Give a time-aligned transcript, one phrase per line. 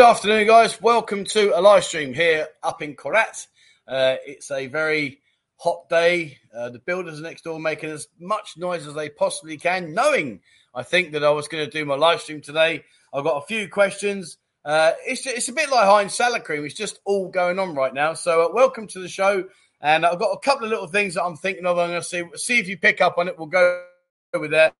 [0.00, 0.80] Good afternoon, guys.
[0.80, 3.46] Welcome to a live stream here up in Korat.
[3.86, 5.20] Uh, it's a very
[5.58, 6.38] hot day.
[6.56, 10.40] Uh, the builders next door making as much noise as they possibly can, knowing
[10.74, 12.82] I think that I was going to do my live stream today.
[13.12, 14.38] I've got a few questions.
[14.64, 16.64] Uh, it's, it's a bit like Heinz salad cream.
[16.64, 18.14] It's just all going on right now.
[18.14, 19.44] So, uh, welcome to the show.
[19.82, 21.78] And I've got a couple of little things that I'm thinking of.
[21.78, 23.38] I'm going to see see if you pick up on it.
[23.38, 23.82] We'll go
[24.32, 24.74] with that.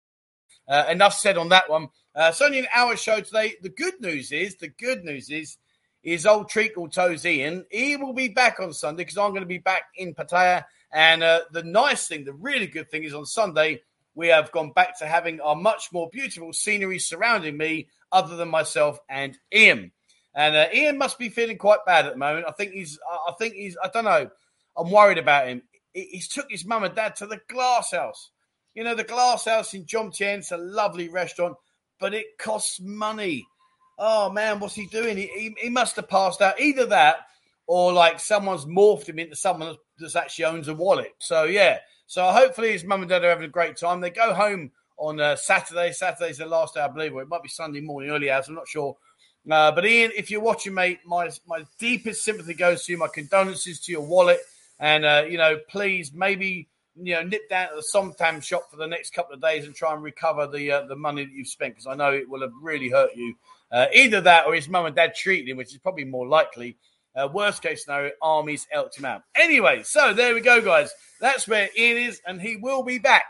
[0.66, 1.88] Uh, enough said on that one.
[2.14, 3.54] Uh, it's only an hour show today.
[3.62, 5.58] The good news is, the good news is,
[6.02, 7.66] is old Treacle Toes Ian.
[7.70, 10.64] He will be back on Sunday because I'm going to be back in Pattaya.
[10.92, 13.82] And uh, the nice thing, the really good thing is on Sunday,
[14.14, 18.48] we have gone back to having our much more beautiful scenery surrounding me, other than
[18.48, 19.92] myself and Ian.
[20.34, 22.46] And uh, Ian must be feeling quite bad at the moment.
[22.48, 24.30] I think he's, I think he's, I don't know.
[24.76, 25.62] I'm worried about him.
[25.92, 28.30] He's took his mum and dad to the glass house.
[28.74, 31.56] You know, the glass house in Jomtien, it's a lovely restaurant,
[32.00, 33.46] but it costs money.
[33.98, 35.16] Oh man, what's he doing?
[35.16, 36.58] He, he, he must have passed out.
[36.60, 37.26] Either that
[37.66, 41.12] or like someone's morphed him into someone that actually owns a wallet.
[41.18, 41.78] So yeah.
[42.06, 44.00] So hopefully his mum and dad are having a great time.
[44.00, 45.92] They go home on uh, Saturday.
[45.92, 48.48] Saturday's the last day, I believe, or it might be Sunday morning, early hours.
[48.48, 48.96] I'm not sure.
[49.48, 52.98] Uh, but Ian, if you're watching, mate, my my deepest sympathy goes to you.
[52.98, 54.40] My condolences to your wallet.
[54.78, 58.76] And uh, you know, please maybe you know nip down to the Somtam shop for
[58.76, 61.48] the next couple of days and try and recover the uh, the money that you've
[61.48, 63.34] spent because I know it will have really hurt you.
[63.70, 66.76] Uh, either that or his mum and dad treated him, which is probably more likely.
[67.14, 69.22] Uh, worst case scenario, armies helped him out.
[69.34, 70.92] Anyway, so there we go, guys.
[71.20, 73.26] That's where Ian is, and he will be back.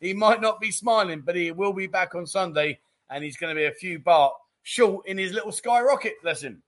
[0.00, 2.78] He might not be smiling, but he will be back on Sunday,
[3.10, 4.32] and he's going to be a few baht
[4.62, 6.62] short in his little skyrocket lesson.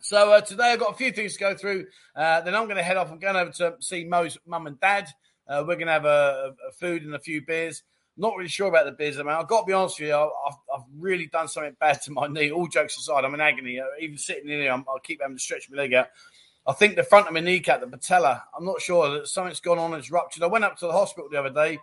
[0.00, 1.86] So uh, today I've got a few things to go through.
[2.14, 3.10] Uh, then I'm going to head off.
[3.10, 5.08] I'm going over to see Mo's mum and dad.
[5.48, 7.82] Uh, we're going to have a, a, food and a few beers.
[8.16, 9.18] Not really sure about the beers.
[9.18, 10.14] I mean, I've got to be honest with you.
[10.14, 12.50] I've, I've really done something bad to my knee.
[12.50, 13.78] All jokes aside, I'm in agony.
[13.78, 16.08] Uh, even sitting in here, i will keep having to stretch my leg out.
[16.66, 19.78] I think the front of my kneecap, the patella, I'm not sure that something's gone
[19.78, 19.94] on.
[19.94, 20.42] It's ruptured.
[20.42, 21.78] I went up to the hospital the other day.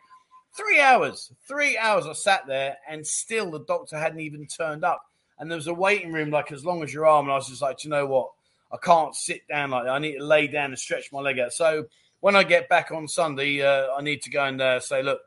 [0.56, 5.04] Three hours, three hours I sat there, and still the doctor hadn't even turned up
[5.40, 7.26] and there was a waiting room like as long as your arm.
[7.26, 8.30] And I was just like, you know what?
[8.72, 9.92] I can't sit down like that.
[9.92, 11.54] I need to lay down and stretch my leg out.
[11.54, 11.86] So
[12.24, 15.20] when I get back on Sunday, uh, I need to go and uh, say, look,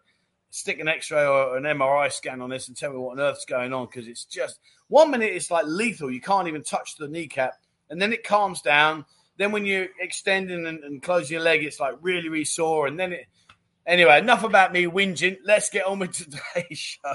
[0.49, 3.45] stick an X-ray or an MRI scan on this and tell me what on earth's
[3.45, 4.59] going on because it's just
[4.89, 6.11] one minute it's like lethal.
[6.11, 7.53] You can't even touch the kneecap,
[7.91, 9.05] and then it calms down.
[9.37, 12.99] Then when you're extending and, and closing your leg, it's like really, really sore, and
[12.99, 13.27] then it
[13.87, 15.37] Anyway, enough about me whinging.
[15.45, 16.13] Let's get on with
[16.55, 17.15] today's show.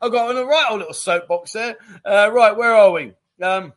[0.00, 1.76] I've got a right old little soapbox there.
[2.04, 3.12] Uh, right, where are we?
[3.42, 3.74] Um,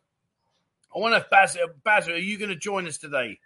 [0.96, 3.40] I wonder if Basil, Basil, are you going to join us today?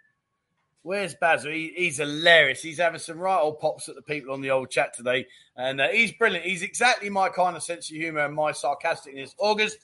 [0.82, 1.52] Where's Basil?
[1.52, 2.62] He, he's hilarious.
[2.62, 5.26] He's having some right old pops at the people on the old chat today.
[5.56, 6.46] And uh, he's brilliant.
[6.46, 9.34] He's exactly my kind of sense of humor and my sarcasticness.
[9.38, 9.78] August,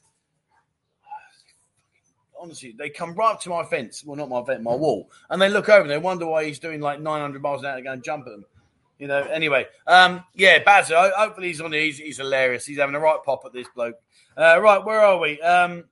[2.41, 4.05] honestly, they come right up to my fence.
[4.05, 5.11] Well, not my fence, my wall.
[5.31, 7.77] And they look over and they wonder why he's doing like 900 miles an hour
[7.77, 8.45] to go and jump at them.
[8.99, 11.11] You know, anyway, um, yeah, Basil.
[11.17, 11.73] Hopefully he's on.
[11.73, 12.65] He's, he's hilarious.
[12.65, 13.97] He's having a right pop at this bloke.
[14.37, 15.41] Uh, right, where are we?
[15.43, 15.85] Um,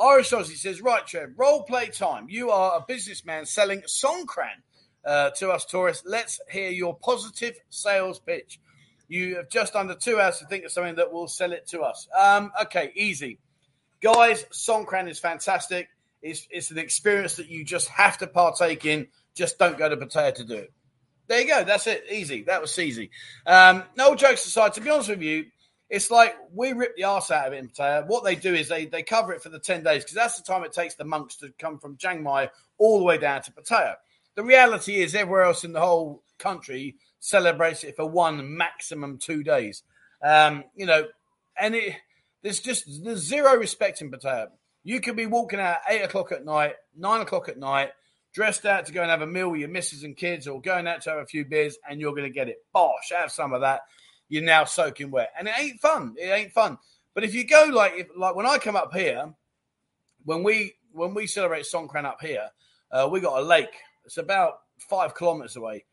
[0.00, 2.26] Irish Aussie says, right, Trev, role play time.
[2.28, 4.62] You are a businessman selling Songkran
[5.04, 6.04] uh, to us tourists.
[6.06, 8.60] Let's hear your positive sales pitch.
[9.08, 11.82] You have just under two hours to think of something that will sell it to
[11.82, 12.08] us.
[12.18, 13.38] Um, okay, easy.
[14.00, 15.88] Guys, Songkran is fantastic.
[16.22, 19.08] It's, it's an experience that you just have to partake in.
[19.34, 20.72] Just don't go to Pattaya to do it.
[21.26, 21.64] There you go.
[21.64, 22.04] That's it.
[22.10, 22.42] Easy.
[22.42, 23.10] That was easy.
[23.46, 25.46] Um, no jokes aside, to be honest with you,
[25.90, 28.06] it's like we rip the arse out of Pattaya.
[28.06, 30.44] What they do is they, they cover it for the 10 days because that's the
[30.44, 33.52] time it takes the monks to come from Chiang Mai all the way down to
[33.52, 33.96] Pattaya.
[34.34, 39.44] The reality is, everywhere else in the whole country celebrates it for one, maximum two
[39.44, 39.82] days.
[40.22, 41.06] Um, you know,
[41.58, 41.94] and it,
[42.42, 44.48] there's just there's zero respect in Pattaya.
[44.82, 47.90] You could be walking out eight o'clock at night, nine o'clock at night,
[48.34, 50.86] dressed out to go and have a meal with your missus and kids or going
[50.86, 52.58] out to have a few beers and you're going to get it.
[52.72, 53.82] Bosh, have some of that.
[54.34, 55.32] You're now soaking wet.
[55.38, 56.16] And it ain't fun.
[56.18, 56.78] It ain't fun.
[57.14, 59.32] But if you go like if, like when I come up here,
[60.24, 62.48] when we when we celebrate Songkran up here,
[62.90, 63.74] uh, we got a lake.
[64.04, 65.84] It's about five kilometers away,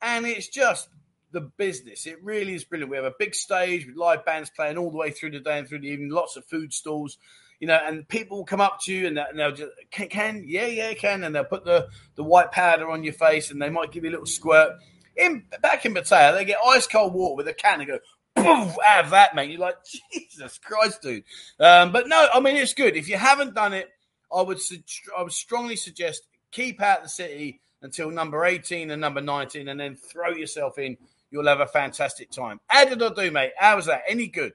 [0.00, 0.88] and it's just
[1.30, 2.06] the business.
[2.06, 2.90] It really is brilliant.
[2.90, 5.58] We have a big stage with live bands playing all the way through the day
[5.58, 6.08] and through the evening.
[6.08, 7.18] Lots of food stalls
[7.60, 10.64] you know, and people will come up to you and they'll just can, can yeah
[10.64, 13.92] yeah can, and they'll put the the white powder on your face and they might
[13.92, 14.72] give you a little squirt.
[15.20, 17.98] In back in Pattaya, they get ice cold water with a can and go.
[18.36, 19.50] Poof, have that, mate.
[19.50, 19.76] You're like,
[20.12, 21.24] Jesus Christ, dude.
[21.58, 22.96] Um, but no, I mean, it's good.
[22.96, 23.90] If you haven't done it,
[24.34, 24.82] I would, su-
[25.16, 26.22] I would strongly suggest
[26.52, 30.96] keep out the city until number 18 and number 19 and then throw yourself in.
[31.30, 32.60] You'll have a fantastic time.
[32.66, 33.52] How did I do, mate?
[33.56, 34.02] How was that?
[34.08, 34.52] Any good?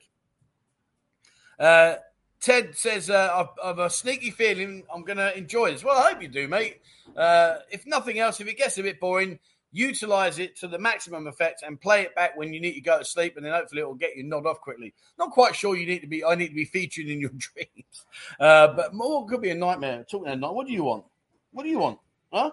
[1.57, 1.95] Uh,
[2.41, 5.83] Ted says, uh, I've, I've, a sneaky feeling I'm going to enjoy this.
[5.83, 6.81] Well, I hope you do, mate.
[7.15, 9.39] Uh, if nothing else, if it gets a bit boring,
[9.75, 12.98] utilize it to the maximum effect and play it back when you need to go
[12.98, 14.94] to sleep, and then hopefully it will get you nod off quickly.
[15.19, 16.24] Not quite sure you need to be.
[16.24, 18.06] I need to be featured in your dreams,
[18.39, 20.06] uh, but more could be a nightmare.
[20.10, 20.54] Talking at night.
[20.54, 21.04] What do you want?
[21.51, 22.00] What do you want?
[22.31, 22.51] Huh?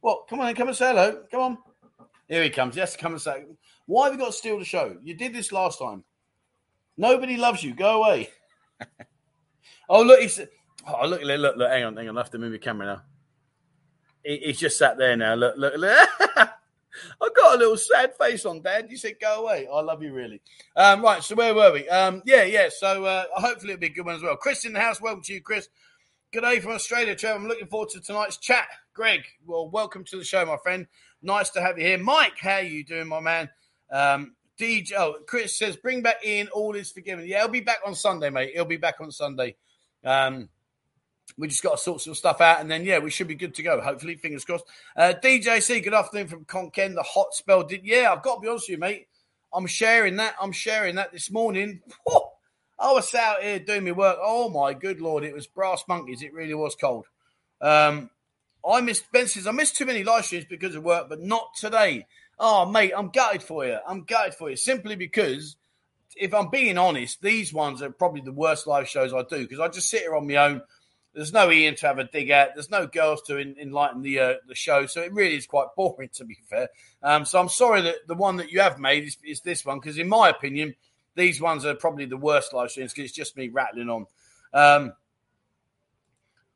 [0.00, 0.26] What?
[0.28, 1.22] Come on, come and say hello.
[1.30, 1.58] Come on.
[2.28, 2.76] Here he comes.
[2.76, 3.44] Yes, come and say.
[3.86, 4.96] Why have you got to steal the show?
[5.02, 6.04] You did this last time.
[6.96, 7.74] Nobody loves you.
[7.74, 8.30] Go away.
[9.88, 10.40] oh look, he's.
[10.86, 11.70] Oh look, look, look, look.
[11.70, 12.16] Hang on, hang on.
[12.16, 13.02] I have to move the camera now
[14.28, 15.34] he's just sat there now.
[15.34, 16.08] Look, look, look.
[17.22, 18.88] I've got a little sad face on, Dad.
[18.90, 19.68] You said go away.
[19.72, 20.40] I love you, really.
[20.76, 21.88] Um, right, so where were we?
[21.88, 22.68] Um, yeah, yeah.
[22.70, 24.36] So uh, hopefully it'll be a good one as well.
[24.36, 25.00] Chris in the house.
[25.00, 25.68] Welcome to you, Chris.
[26.32, 27.38] Good day from Australia, Trevor.
[27.38, 28.66] I'm looking forward to tonight's chat.
[28.92, 30.86] Greg, well, welcome to the show, my friend.
[31.22, 31.98] Nice to have you here.
[31.98, 33.48] Mike, how are you doing, my man?
[33.90, 37.26] Um, DJ, oh, Chris says, bring back in all is forgiven.
[37.26, 38.50] Yeah, he'll be back on Sunday, mate.
[38.54, 39.56] He'll be back on Sunday.
[40.04, 40.48] Um,
[41.38, 43.54] we just got to sort some stuff out, and then yeah, we should be good
[43.54, 43.80] to go.
[43.80, 44.64] Hopefully, fingers crossed.
[44.96, 46.94] Uh, DJC, good afternoon from Khon Kaen.
[46.94, 47.84] The hot spell did.
[47.84, 49.06] Yeah, I've got to be honest with you, mate.
[49.54, 50.34] I'm sharing that.
[50.40, 51.80] I'm sharing that this morning.
[52.78, 54.18] I was out here doing my work.
[54.20, 56.22] Oh my good lord, it was brass monkeys.
[56.22, 57.06] It really was cold.
[57.60, 58.10] Um,
[58.68, 61.54] I missed Ben says I missed too many live streams because of work, but not
[61.56, 62.06] today.
[62.38, 63.78] Oh mate, I'm gutted for you.
[63.86, 65.56] I'm gutted for you simply because
[66.16, 69.60] if I'm being honest, these ones are probably the worst live shows I do because
[69.60, 70.62] I just sit here on my own.
[71.14, 72.54] There's no Ian to have a dig at.
[72.54, 74.86] There's no girls to enlighten the uh, the show.
[74.86, 76.68] So it really is quite boring, to be fair.
[77.02, 79.78] Um, so I'm sorry that the one that you have made is, is this one
[79.78, 80.74] because, in my opinion,
[81.16, 84.06] these ones are probably the worst live streams because it's just me rattling on.
[84.52, 84.92] Um,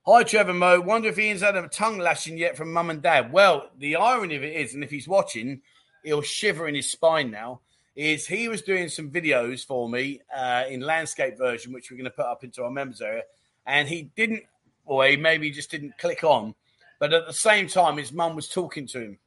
[0.04, 0.80] Hi, Trevor Mo.
[0.80, 3.32] Wonder if Ian's had a tongue lashing yet from mum and dad.
[3.32, 5.60] Well, the irony of it is, and if he's watching,
[6.02, 7.60] he'll shiver in his spine now.
[7.94, 12.06] Is he was doing some videos for me uh, in landscape version, which we're going
[12.06, 13.22] to put up into our members area
[13.66, 14.44] and he didn't,
[14.84, 16.54] or he maybe just didn't click on.
[16.98, 19.18] But at the same time, his mum was talking to him.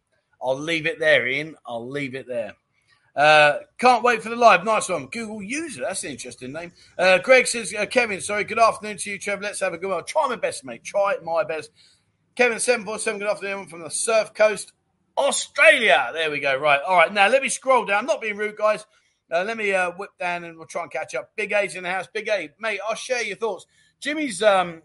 [0.41, 1.55] I'll leave it there, Ian.
[1.65, 2.53] I'll leave it there.
[3.15, 4.65] Uh, can't wait for the live.
[4.65, 5.07] Nice one.
[5.07, 5.81] Google user.
[5.81, 6.73] That's an interesting name.
[6.97, 8.43] Uh, Greg says, uh, Kevin, sorry.
[8.43, 9.43] Good afternoon to you, Trevor.
[9.43, 10.03] Let's have a good one.
[10.05, 10.83] Try my best, mate.
[10.83, 11.71] Try my best.
[12.35, 14.73] Kevin, 747, good afternoon from the Surf Coast,
[15.17, 16.09] Australia.
[16.13, 16.57] There we go.
[16.57, 16.81] Right.
[16.85, 17.13] All right.
[17.13, 17.99] Now, let me scroll down.
[17.99, 18.85] I'm not being rude, guys.
[19.31, 21.31] Uh, let me uh, whip down and we'll try and catch up.
[21.38, 22.07] Big A's in the house.
[22.13, 22.49] Big A.
[22.59, 23.65] Mate, I'll share your thoughts.
[24.00, 24.81] Jimmy's, um,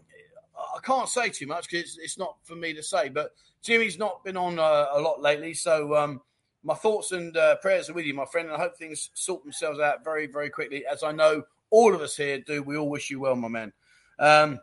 [0.57, 3.31] I can't say too much because it's, it's, not for me to say, but
[3.61, 5.53] Jimmy's not been on uh, a lot lately.
[5.53, 6.21] So um,
[6.63, 8.47] my thoughts and uh, prayers are with you, my friend.
[8.47, 12.01] And I hope things sort themselves out very, very quickly, as I know all of
[12.01, 12.63] us here do.
[12.63, 13.73] We all wish you well, my man.
[14.19, 14.59] Um,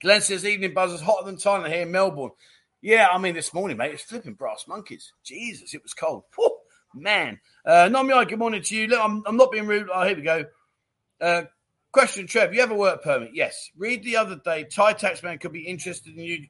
[0.00, 2.30] Glenn says, evening buzzers, hotter than China here in Melbourne.
[2.80, 5.12] Yeah, I mean, this morning, mate, it's flipping brass monkeys.
[5.22, 6.24] Jesus, it was cold.
[6.36, 6.56] Whew,
[6.94, 7.38] man.
[7.64, 7.88] Uh,
[8.24, 8.86] good morning to you.
[8.86, 9.88] Look, I'm, I'm not being rude.
[9.92, 10.44] Oh, here we go.
[11.20, 11.42] Uh,
[11.92, 13.30] Question, Trev, you have a work permit?
[13.34, 13.70] Yes.
[13.76, 16.46] Read the other day, Thai taxman could be interested in you.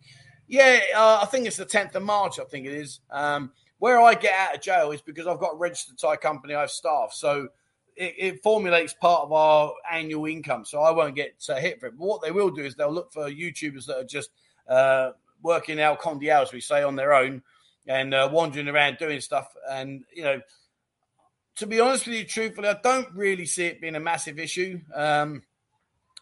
[0.46, 3.00] Yeah, uh, I think it's the 10th of March, I think it is.
[3.10, 6.54] Um, where I get out of jail is because I've got a registered Thai company,
[6.54, 7.12] I have staff.
[7.14, 7.48] So
[7.96, 10.66] it, it formulates part of our annual income.
[10.66, 11.94] So I won't get uh, hit for it.
[11.98, 14.30] But what they will do is they'll look for YouTubers that are just
[14.68, 17.42] uh, working out condi as we say, on their own
[17.86, 19.48] and uh, wandering around doing stuff.
[19.70, 20.40] And, you know,
[21.60, 24.80] to be honest with you, truthfully, I don't really see it being a massive issue.
[24.94, 25.42] Um,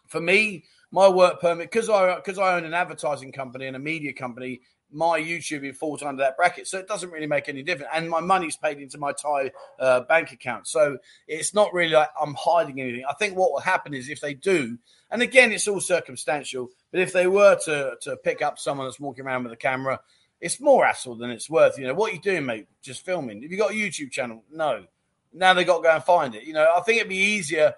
[0.07, 3.79] for me, my work permit, because I because I own an advertising company and a
[3.79, 4.59] media company,
[4.91, 7.89] my YouTube falls under that bracket, so it doesn't really make any difference.
[7.95, 12.09] And my money's paid into my Thai uh, bank account, so it's not really like
[12.21, 13.05] I'm hiding anything.
[13.09, 14.77] I think what will happen is if they do,
[15.09, 18.99] and again, it's all circumstantial, but if they were to to pick up someone that's
[18.99, 20.01] walking around with a camera,
[20.41, 21.77] it's more hassle than it's worth.
[21.77, 22.67] You know what are you doing, mate?
[22.81, 23.41] Just filming.
[23.41, 24.43] Have you got a YouTube channel?
[24.51, 24.85] No
[25.33, 26.43] now they got to go and find it.
[26.43, 27.73] You know, I think it'd be easier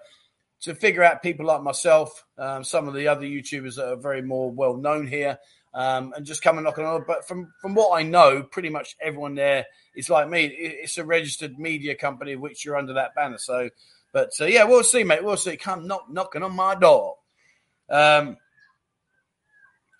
[0.62, 4.22] to figure out people like myself, um, some of the other YouTubers that are very
[4.22, 5.38] more well known here,
[5.74, 6.84] um, and just come and knock on.
[6.84, 7.04] Door.
[7.06, 10.46] But from from what I know, pretty much everyone there is like me.
[10.46, 13.38] It's a registered media company which you're under that banner.
[13.38, 13.70] So,
[14.12, 15.24] but uh, yeah, we'll see, mate.
[15.24, 15.56] We'll see.
[15.56, 17.16] Come knock knocking on my door.
[17.88, 18.36] Um,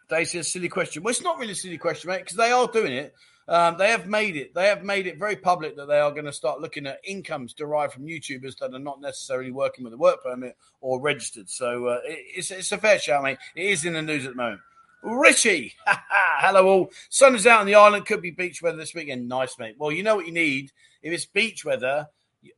[0.09, 1.03] they say silly question.
[1.03, 3.15] Well, it's not really a silly question, mate, because they are doing it.
[3.49, 4.55] Um, they have made it.
[4.55, 7.55] They have made it very public that they are going to start looking at incomes
[7.55, 11.51] derived from YouTubers that are not necessarily working with a work permit or registered.
[11.51, 13.39] So uh, it, it's, it's a fair shout, mate.
[13.57, 14.61] It is in the news at the moment.
[15.03, 16.91] Richie, hello all.
[17.09, 18.07] Sun is out on the island.
[18.07, 19.29] Could be beach weather this weekend.
[19.29, 19.75] Nice, mate.
[19.77, 20.71] Well, you know what you need.
[21.03, 22.07] If it's beach weather,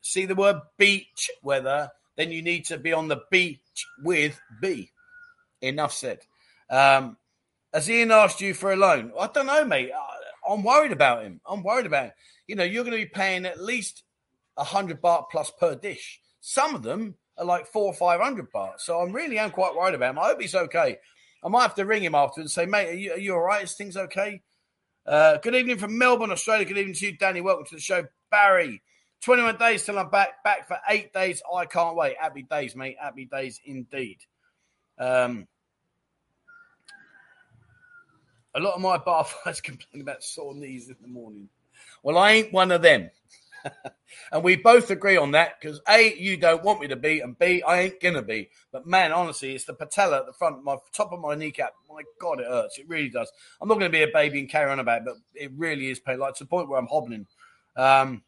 [0.02, 4.90] see the word beach weather, then you need to be on the beach with B.
[5.62, 6.20] Enough said.
[6.68, 7.16] Um,
[7.72, 9.12] has Ian asked you for a loan?
[9.18, 9.90] I don't know, mate.
[10.48, 11.40] I'm worried about him.
[11.46, 12.12] I'm worried about him.
[12.46, 14.02] You know, you're going to be paying at least
[14.56, 16.20] hundred baht plus per dish.
[16.40, 18.78] Some of them are like four or five hundred baht.
[18.78, 20.18] So I'm really am quite worried about him.
[20.18, 20.98] I hope he's okay.
[21.42, 23.40] I might have to ring him after and say, mate, are you, are you all
[23.40, 23.64] right?
[23.64, 24.40] Is things okay?
[25.06, 26.64] Uh, good evening from Melbourne, Australia.
[26.64, 27.42] Good evening to you, Danny.
[27.42, 28.82] Welcome to the show, Barry.
[29.20, 30.42] 21 days till I'm back.
[30.42, 31.42] Back for eight days.
[31.54, 32.16] I can't wait.
[32.18, 32.96] Happy days, mate.
[32.98, 34.18] Happy days indeed.
[34.98, 35.46] Um,
[38.54, 41.48] a lot of my bar fights complain about sore knees in the morning.
[42.02, 43.10] Well, I ain't one of them.
[44.32, 47.38] and we both agree on that because A, you don't want me to be, and
[47.38, 48.50] B, I ain't gonna be.
[48.72, 51.72] But man, honestly, it's the patella at the front, my top of my kneecap.
[51.88, 52.78] My God, it hurts.
[52.78, 53.32] It really does.
[53.60, 55.98] I'm not gonna be a baby and carry on about it, but it really is
[55.98, 56.18] pain.
[56.18, 57.26] Like to the point where I'm hobbling.
[57.76, 58.22] Um,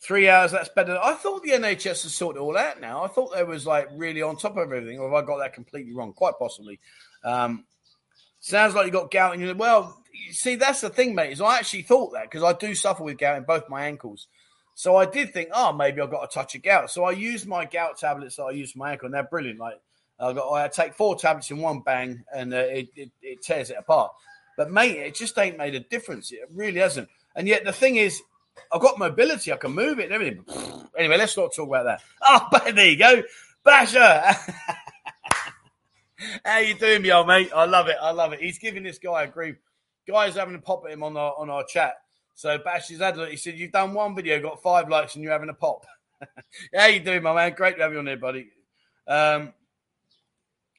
[0.00, 0.98] three hours, that's better.
[1.02, 3.04] I thought the NHS has sorted it all out now.
[3.04, 5.54] I thought they was like really on top of everything, or have I got that
[5.54, 6.12] completely wrong?
[6.12, 6.80] Quite possibly.
[7.24, 7.64] Um,
[8.46, 11.32] sounds like you got gout in your well you see, that's the thing, mate.
[11.32, 14.28] Is I actually thought that because I do suffer with gout in both my ankles.
[14.74, 16.90] So I did think, oh, maybe I've got a touch of gout.
[16.90, 19.58] So I used my gout tablets that I use for my ankle, and they're brilliant.
[19.58, 19.80] Like
[20.18, 23.70] I got, I take four tablets in one bang, and uh, it, it, it tears
[23.70, 24.12] it apart.
[24.56, 26.32] But mate, it just ain't made a difference.
[26.32, 27.08] It really hasn't.
[27.34, 28.20] And yet the thing is,
[28.72, 29.52] I've got mobility.
[29.52, 30.44] I can move it and everything.
[30.96, 32.02] Anyway, let's not talk about that.
[32.28, 33.22] Oh, but there you go,
[33.64, 34.34] Basher.
[36.44, 37.50] How you doing, old mate?
[37.54, 37.96] I love it.
[38.00, 38.40] I love it.
[38.40, 39.56] He's giving this guy a grief
[40.06, 41.96] guys having a pop at him on our on our chat.
[42.34, 45.32] So Bash has had he said, You've done one video, got five likes, and you're
[45.32, 45.86] having a pop.
[46.74, 47.54] How you doing, my man?
[47.54, 48.48] Great to have you on there, buddy.
[49.06, 49.52] Um,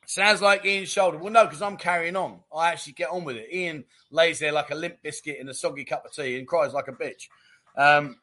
[0.06, 1.18] sounds like Ian's shoulder.
[1.18, 2.40] Well, no, because I'm carrying on.
[2.56, 3.50] I actually get on with it.
[3.52, 6.74] Ian lays there like a limp biscuit in a soggy cup of tea and cries
[6.74, 7.28] like a bitch.
[7.76, 8.18] Um,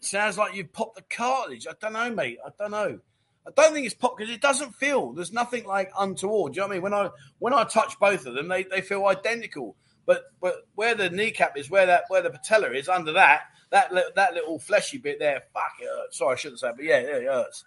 [0.00, 1.66] sounds like you've popped the cartilage.
[1.66, 2.38] I don't know, mate.
[2.44, 3.00] I don't know.
[3.48, 5.12] I don't think it's popped because it doesn't feel.
[5.12, 6.52] There's nothing like untoward.
[6.52, 6.82] Do you know what I mean?
[6.82, 9.76] When I when I touch both of them, they, they feel identical.
[10.06, 13.92] But but where the kneecap is, where that where the patella is, under that that
[14.16, 16.18] that little fleshy bit there, fuck it hurts.
[16.18, 17.64] Sorry, I shouldn't say, but yeah, it hurts.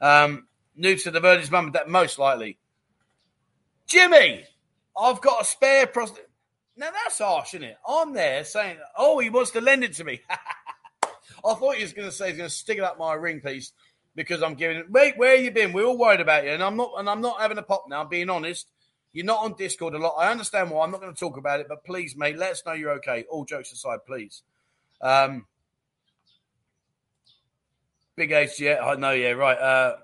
[0.00, 2.58] Um, new to the Verdi's mum, that most likely.
[3.86, 4.44] Jimmy,
[4.96, 6.26] I've got a spare prostate.
[6.76, 7.76] Now that's harsh, isn't it?
[7.86, 10.20] I'm there saying, "Oh, he wants to lend it to me."
[11.44, 13.40] I thought he was going to say he's going to stick it up my ring
[13.40, 13.72] piece
[14.14, 14.90] because I'm giving it.
[14.90, 15.72] Wait, where you been?
[15.72, 16.92] We're all worried about you, and I'm not.
[16.98, 18.02] And I'm not having a pop now.
[18.02, 18.66] I'm being honest.
[19.12, 20.14] You're not on Discord a lot.
[20.18, 20.84] I understand why.
[20.84, 23.24] I'm not going to talk about it, but please, mate, let us know you're okay.
[23.30, 24.42] All jokes aside, please.
[25.02, 25.46] Um,
[28.16, 29.58] big H, yeah, I know, yeah, right.
[29.58, 29.96] Uh,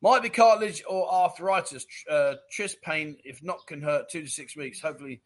[0.00, 1.86] might be cartilage or arthritis.
[2.10, 4.80] Uh, chest pain, if not, can hurt two to six weeks.
[4.80, 5.20] Hopefully,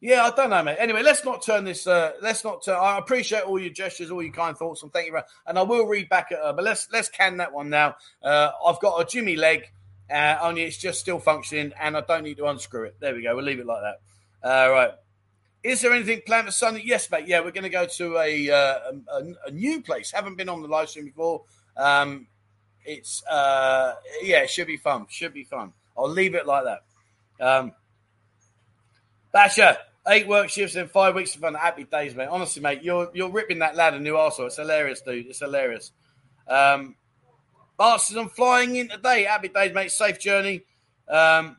[0.00, 0.76] yeah, I don't know, mate.
[0.78, 1.86] Anyway, let's not turn this.
[1.86, 2.64] Uh, let's not.
[2.64, 5.18] Turn, I appreciate all your gestures, all your kind thoughts, and thank you.
[5.46, 7.96] And I will read back at her, but let's let's can that one now.
[8.22, 9.70] Uh, I've got a Jimmy leg.
[10.10, 12.96] Uh, only it's just still functioning, and I don't need to unscrew it.
[13.00, 13.34] There we go.
[13.34, 14.48] We'll leave it like that.
[14.48, 14.90] Uh, right.
[15.64, 16.82] Is there anything planned for Sunday?
[16.84, 17.26] Yes, mate.
[17.26, 18.78] Yeah, we're going to go to a, uh,
[19.12, 20.12] a, a new place.
[20.12, 21.42] Haven't been on the live stream before.
[21.76, 22.28] Um,
[22.84, 25.06] it's uh, yeah, it should be fun.
[25.10, 25.72] Should be fun.
[25.96, 26.82] I'll leave it like that.
[27.40, 27.72] Um,
[29.32, 29.76] Basher,
[30.08, 31.54] eight work shifts in five weeks of fun.
[31.54, 32.28] Happy days, mate.
[32.28, 34.46] Honestly, mate, you're you're ripping that lad a new arsehole.
[34.46, 35.26] It's hilarious, dude.
[35.26, 35.92] It's hilarious.
[36.48, 36.96] Um,
[37.78, 39.22] Bastards, I'm flying in today.
[39.22, 39.92] Happy days, mate.
[39.92, 40.62] Safe journey.
[41.08, 41.56] Um,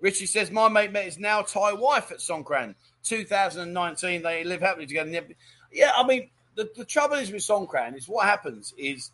[0.00, 4.22] Richie says, My mate met his now Thai wife at Songkran 2019.
[4.22, 5.26] They live happily together.
[5.70, 9.10] Yeah, I mean, the, the trouble is with Songkran is what happens is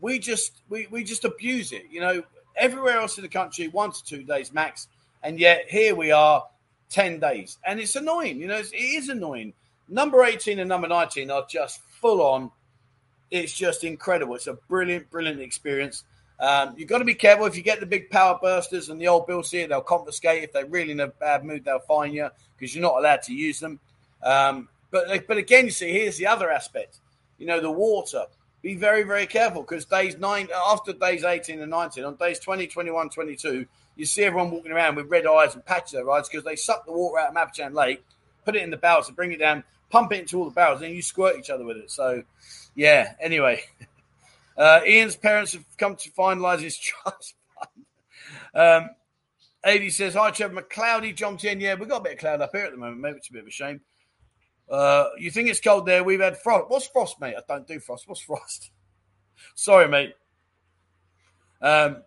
[0.00, 1.84] we just we, we just abuse it.
[1.90, 2.22] You know,
[2.56, 4.88] everywhere else in the country, one to two days max.
[5.22, 6.44] And yet here we are,
[6.90, 7.58] 10 days.
[7.64, 8.40] And it's annoying.
[8.40, 9.52] You know, it's, it is annoying.
[9.88, 12.50] Number 18 and number 19 are just full on
[13.30, 14.34] it's just incredible.
[14.34, 16.04] It's a brilliant, brilliant experience.
[16.40, 19.08] Um, you've got to be careful if you get the big power bursters and the
[19.08, 20.44] old Bill see it, they'll confiscate.
[20.44, 23.34] If they're really in a bad mood, they'll fine you because you're not allowed to
[23.34, 23.80] use them.
[24.22, 26.98] Um, but but again, you see, here's the other aspect.
[27.38, 28.24] You know, the water.
[28.60, 32.66] Be very, very careful because days nine, after days 18 and 19, on days 20,
[32.66, 33.66] 21, 22,
[33.98, 36.86] you see everyone walking around with red eyes and patches their eyes because they suck
[36.86, 38.04] the water out of Mabprachan Lake,
[38.44, 40.80] put it in the barrels and bring it down, pump it into all the barrels,
[40.80, 41.90] and you squirt each other with it.
[41.90, 42.22] So
[42.78, 43.14] yeah.
[43.20, 43.62] Anyway,
[44.56, 47.84] uh, Ian's parents have come to finalise his trust fund.
[48.84, 48.90] Um,
[49.64, 50.62] Adi says, Hi, Trevor.
[50.62, 51.60] McCloudy jumped in.
[51.60, 53.00] Yeah, we've got a bit of cloud up here at the moment.
[53.00, 53.80] Maybe it's a bit of a shame.
[54.70, 56.04] Uh, you think it's cold there?
[56.04, 56.66] We've had frost.
[56.68, 57.34] What's frost, mate?
[57.36, 58.06] I don't do frost.
[58.06, 58.70] What's frost?
[59.56, 60.14] Sorry, mate.
[61.60, 62.04] Um,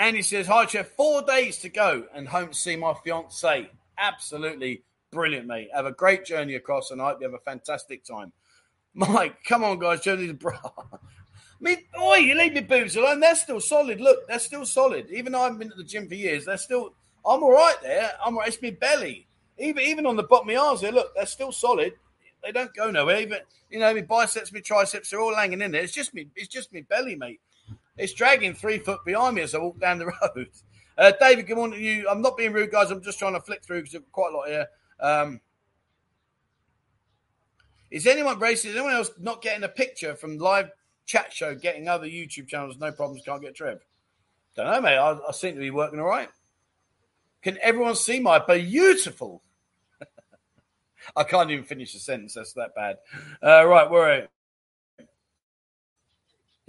[0.00, 0.88] Andy says, Hi, Trev.
[0.96, 3.70] Four days to go and home to see my fiance.
[3.98, 5.68] Absolutely brilliant, mate.
[5.74, 8.32] Have a great journey across and I hope you have a fantastic time.
[8.94, 10.58] Mike, come on, guys, me the bra.
[10.64, 10.96] I
[11.60, 13.20] mean, oi, you leave your boobs alone.
[13.20, 14.00] They're still solid.
[14.00, 15.10] Look, they're still solid.
[15.10, 16.94] Even though I haven't been at the gym for years, they're still.
[17.26, 18.12] I'm all right there.
[18.24, 18.38] I'm.
[18.46, 19.26] It's my belly.
[19.58, 20.92] Even even on the bottom of my arms there.
[20.92, 21.92] Look, they're still solid.
[22.42, 23.20] They don't go nowhere.
[23.20, 25.82] Even you know, my biceps, my triceps are all hanging in there.
[25.82, 26.28] It's just me.
[26.34, 27.40] It's just me belly, mate.
[28.00, 30.48] It's dragging three foot behind me as I walk down the road.
[30.96, 32.08] Uh, David, good morning to you.
[32.08, 32.90] I'm not being rude, guys.
[32.90, 34.66] I'm just trying to flick through because there's quite a lot here.
[34.98, 35.40] Um,
[37.90, 38.66] is anyone racist?
[38.66, 40.70] Is anyone else not getting a picture from live
[41.06, 42.78] chat show, getting other YouTube channels?
[42.78, 43.80] No problems, can't get Trev.
[44.56, 44.96] Don't know, mate.
[44.96, 46.28] I, I seem to be working all right.
[47.42, 49.42] Can everyone see my beautiful?
[51.16, 52.34] I can't even finish the sentence.
[52.34, 52.98] That's that bad.
[53.42, 54.28] Uh, right, where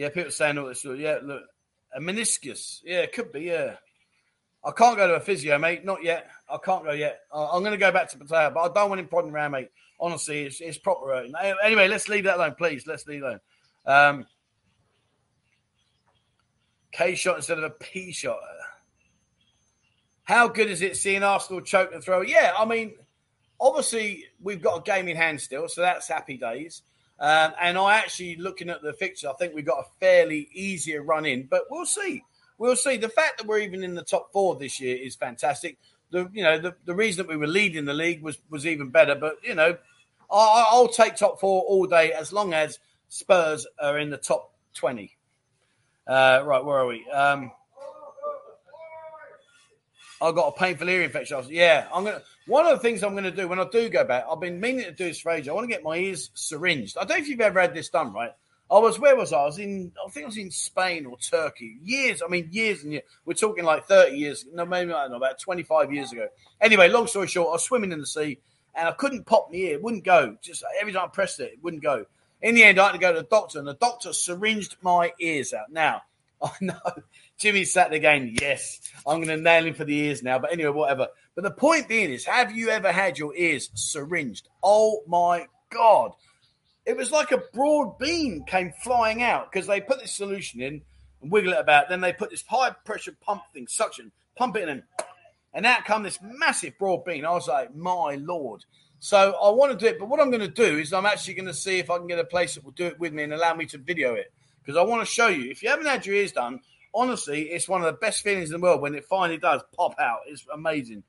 [0.02, 0.84] Yeah, people saying all this.
[0.84, 1.44] Yeah, look,
[1.96, 2.80] a meniscus.
[2.84, 3.42] Yeah, it could be.
[3.42, 3.76] Yeah,
[4.66, 5.86] I can't go to a physio, mate.
[5.86, 6.28] Not yet.
[6.50, 7.20] I can't go yet.
[7.32, 9.70] I'm going to go back to Pattaya, but I don't want him prodding around, mate.
[10.00, 11.24] Honestly, it's, it's proper.
[11.64, 12.88] Anyway, let's leave that alone, please.
[12.88, 13.42] Let's leave that
[13.86, 14.18] alone.
[14.18, 14.26] Um,
[16.92, 18.40] K shot instead of a P shot.
[20.24, 22.22] How good is it seeing Arsenal choke and throw?
[22.22, 22.96] Yeah, I mean,
[23.60, 26.82] obviously we've got a game in hand still, so that's happy days.
[27.22, 31.04] Um, and I actually looking at the fixture, I think we've got a fairly easier
[31.04, 32.24] run in, but we'll see.
[32.58, 32.98] We'll see.
[32.98, 35.78] The fact that we're even in the top four this year is fantastic.
[36.10, 38.90] The you know the, the reason that we were leading the league was was even
[38.90, 39.14] better.
[39.14, 39.78] But you know,
[40.32, 44.52] I, I'll take top four all day as long as Spurs are in the top
[44.74, 45.16] twenty.
[46.08, 47.08] Uh, right, where are we?
[47.12, 47.52] Um,
[50.22, 51.40] I got a painful ear infection.
[51.50, 52.22] Yeah, I'm gonna.
[52.48, 54.86] One of the things I'm gonna do when I do go back, I've been meaning
[54.86, 55.50] to do this for ages.
[55.50, 56.98] I want to get my ears syringed.
[56.98, 58.32] I don't know if you've ever had this done, right?
[58.70, 59.40] I was where was I?
[59.40, 59.92] I was in.
[60.06, 61.78] I think I was in Spain or Turkey.
[61.84, 62.22] Years.
[62.26, 63.04] I mean, years and years.
[63.26, 64.46] We're talking like thirty years.
[64.54, 66.30] No, maybe I don't know about twenty five years ago.
[66.62, 68.40] Anyway, long story short, I was swimming in the sea
[68.76, 69.74] and I couldn't pop my ear.
[69.74, 70.38] It wouldn't go.
[70.42, 72.06] Just every time I pressed it, it wouldn't go.
[72.42, 75.12] In the end, I had to go to the doctor, and the doctor syringed my
[75.20, 75.72] ears out.
[75.72, 76.04] Now
[76.42, 76.80] I know
[77.38, 78.36] Jimmy sat there again.
[78.40, 80.40] Yes, I'm going to nail him for the ears now.
[80.40, 81.10] But anyway, whatever.
[81.36, 84.48] But the point being is, have you ever had your ears syringed?
[84.62, 86.12] Oh my god!
[86.86, 90.82] It was like a broad beam came flying out because they put this solution in
[91.22, 91.90] and wiggle it about.
[91.90, 94.84] Then they put this high pressure pump thing, suction, pump it in, and,
[95.54, 97.26] and out come this massive broad beam.
[97.26, 98.66] I was like, my lord.
[99.00, 101.34] So I want to do it, but what I'm going to do is I'm actually
[101.34, 103.24] going to see if I can get a place that will do it with me
[103.24, 105.50] and allow me to video it because I want to show you.
[105.50, 106.60] If you haven't had your ears done,
[106.94, 109.96] honestly, it's one of the best feelings in the world when it finally does pop
[110.00, 110.20] out.
[110.28, 111.04] It's amazing.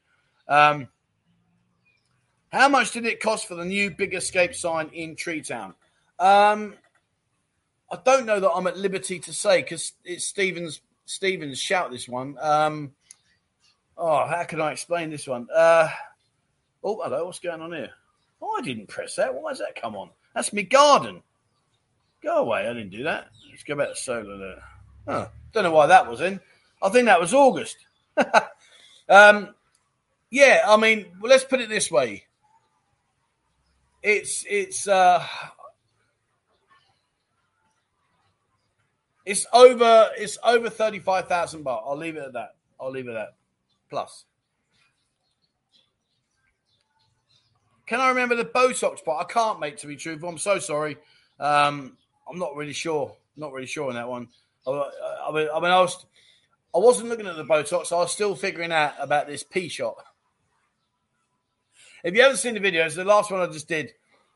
[0.49, 0.89] Um,
[2.51, 5.75] how much did it cost for the new Big Escape sign in Tree Town?
[6.19, 6.75] Um,
[7.91, 10.81] I don't know that I'm at liberty to say because it's Stevens.
[11.05, 12.37] Stevens shout this one.
[12.41, 12.93] Um,
[13.97, 15.47] oh, how can I explain this one?
[15.55, 15.89] Uh,
[16.85, 17.91] oh, hello, what's going on here?
[18.41, 19.35] Oh, I didn't press that.
[19.35, 20.11] Why has that come on?
[20.35, 21.23] That's me garden.
[22.23, 22.69] Go away.
[22.69, 23.29] I didn't do that.
[23.51, 24.63] Let's go back to solar there.
[25.07, 25.29] Huh.
[25.53, 26.41] Don't know why that was in.
[26.83, 27.77] I think that was August.
[29.09, 29.55] um,
[30.33, 32.25] yeah, I mean, let's put it this way.
[34.03, 35.23] It's it's uh,
[39.27, 41.83] it's over it's over thirty five thousand baht.
[41.87, 42.55] I'll leave it at that.
[42.81, 43.35] I'll leave it at that.
[43.91, 44.25] Plus.
[47.87, 49.27] Can I remember the Botox part?
[49.29, 49.77] I can't, mate.
[49.79, 50.97] To be truthful, I'm so sorry.
[51.39, 53.15] Um, I'm not really sure.
[53.37, 54.29] Not really sure on that one.
[54.67, 56.07] I, I, I mean, I was,
[56.75, 57.93] I wasn't looking at the Botox.
[57.93, 59.97] I was still figuring out about this P shot.
[62.03, 63.93] If you haven't seen the videos, the last one I just did,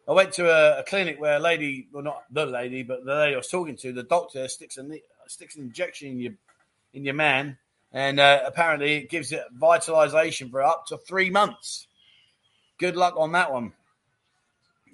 [0.08, 3.14] I went to a, a, clinic where a lady, well, not the lady, but the
[3.14, 6.32] lady I was talking to, the doctor sticks an sticks an injection in your
[6.94, 7.58] in your man,
[7.92, 11.88] and uh, apparently it gives it vitalization for up to three months.
[12.78, 13.72] Good luck on that one.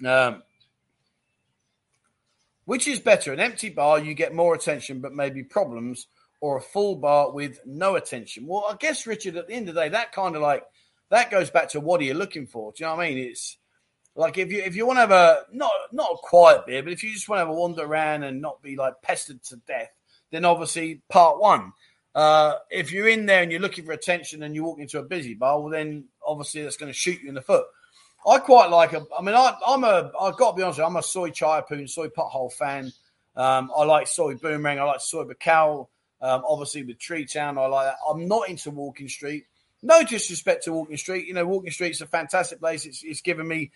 [0.03, 0.41] Um,
[2.65, 6.07] which is better, an empty bar, you get more attention, but maybe problems,
[6.41, 8.47] or a full bar with no attention?
[8.47, 10.63] Well, I guess, Richard, at the end of the day, that kind of like
[11.13, 12.71] that goes back to what are you looking for?
[12.71, 13.17] Do you know what I mean?
[13.19, 13.57] It's
[14.15, 16.91] like if you if you want to have a not not a quiet beer, but
[16.91, 19.57] if you just want to have a wander around and not be like pestered to
[19.67, 19.91] death,
[20.31, 21.71] then obviously part one.
[22.15, 25.03] Uh, if you're in there and you're looking for attention and you walk into a
[25.03, 27.65] busy bar, well then obviously that's going to shoot you in the foot.
[28.27, 29.05] I quite like a.
[29.17, 30.11] I mean, I, I'm a.
[30.19, 30.79] I've got to be honest.
[30.79, 32.91] You, I'm a Soi Chaiyapoon, soy pothole fan.
[33.35, 34.79] Um, I like soy boomerang.
[34.79, 35.87] I like Soi Buakhao.
[36.21, 37.97] Um, obviously with Tree Town, I like that.
[38.09, 39.43] I'm not into Walking Street.
[39.83, 41.27] No disrespect to Walking Street.
[41.27, 42.85] You know, Walking Street's a fantastic place.
[42.85, 43.71] It's, it's given me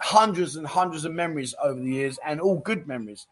[0.00, 3.26] hundreds and hundreds of memories over the years, and all good memories.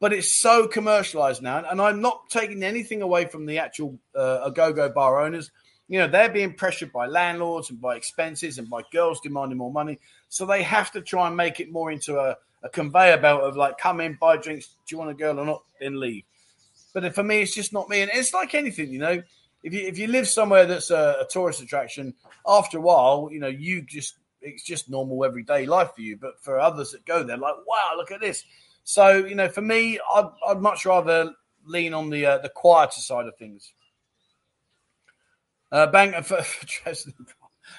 [0.00, 4.50] But it's so commercialized now, and I'm not taking anything away from the actual uh,
[4.50, 5.50] go-go bar owners
[5.88, 9.72] you know, they're being pressured by landlords and by expenses and by girls demanding more
[9.72, 9.98] money.
[10.28, 13.56] So they have to try and make it more into a, a conveyor belt of
[13.56, 14.66] like, come in, buy drinks.
[14.66, 15.62] Do you want a girl or not?
[15.80, 16.24] Then leave.
[16.94, 18.00] But for me, it's just not me.
[18.00, 19.22] And it's like anything, you know,
[19.64, 22.14] if you if you live somewhere that's a, a tourist attraction,
[22.46, 26.18] after a while, you know, you just it's just normal everyday life for you.
[26.18, 28.44] But for others that go there, like, wow, look at this.
[28.84, 31.32] So you know, for me, I'd, I'd much rather
[31.64, 33.72] lean on the uh, the quieter side of things.
[35.72, 35.90] Uh,
[36.22, 36.94] for, for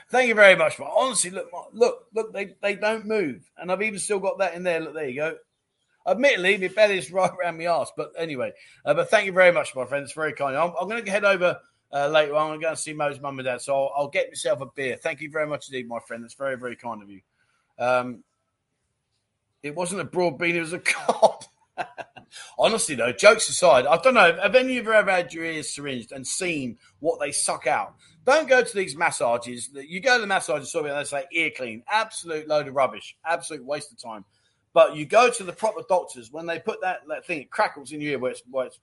[0.10, 3.84] Thank you very much, but honestly, look, look, look, they, they don't move, and I've
[3.84, 4.80] even still got that in there.
[4.80, 5.38] Look, there you go.
[6.08, 8.52] Admittedly, my belly's right around my ass, but anyway.
[8.84, 10.12] Uh, but thank you very much, my friends.
[10.13, 10.58] Very kind.
[10.58, 11.60] I'm, I'm going to head over
[11.95, 12.51] uh, later on.
[12.51, 14.97] I'm going to see Mo's mum and dad, so I'll, I'll, get myself a beer.
[14.97, 16.23] Thank you very much indeed, my friend.
[16.23, 17.21] That's very, very kind of you.
[17.79, 18.23] Um,
[19.63, 21.45] it wasn't a broad bean; it was a cod.
[22.60, 24.38] Honestly, though, jokes aside, I don't know.
[24.41, 27.95] Have any of you ever had your ears syringed and seen what they suck out?
[28.25, 29.69] Don't go to these massages.
[29.73, 31.84] You go to the massage and they say ear clean.
[31.89, 33.15] Absolute load of rubbish.
[33.25, 34.25] Absolute waste of time.
[34.73, 37.91] But you go to the proper doctors when they put that, that thing, it crackles
[37.91, 38.79] in your ear where it's, where it's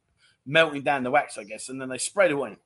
[0.47, 2.57] melting down the wax, I guess, and then they spread it away.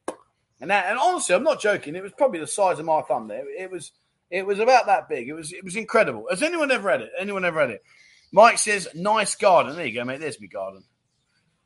[0.61, 1.97] And that, and honestly, I'm not joking.
[1.97, 3.29] It was probably the size of my thumb.
[3.29, 3.93] There, it was,
[4.31, 5.29] it was about that big.
[5.29, 6.27] It was, it was incredible.
[6.31, 7.11] Has anyone ever had it?
[7.19, 7.83] Anyone ever had it?
[8.33, 9.77] Mike says, nice garden.
[9.77, 10.21] There you go, mate.
[10.21, 10.85] There's my garden.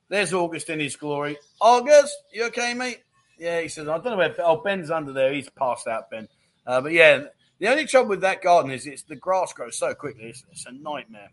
[0.09, 1.39] There's August in his glory.
[1.61, 2.99] August, you okay, mate?
[3.39, 4.35] Yeah, he says, I don't know where.
[4.41, 5.33] Oh, Ben's under there.
[5.33, 6.29] He's passed out, Ben.
[6.67, 7.25] Uh, but yeah,
[7.59, 10.25] the only trouble with that garden is it's the grass grows so quickly.
[10.25, 11.31] It's, it's a nightmare.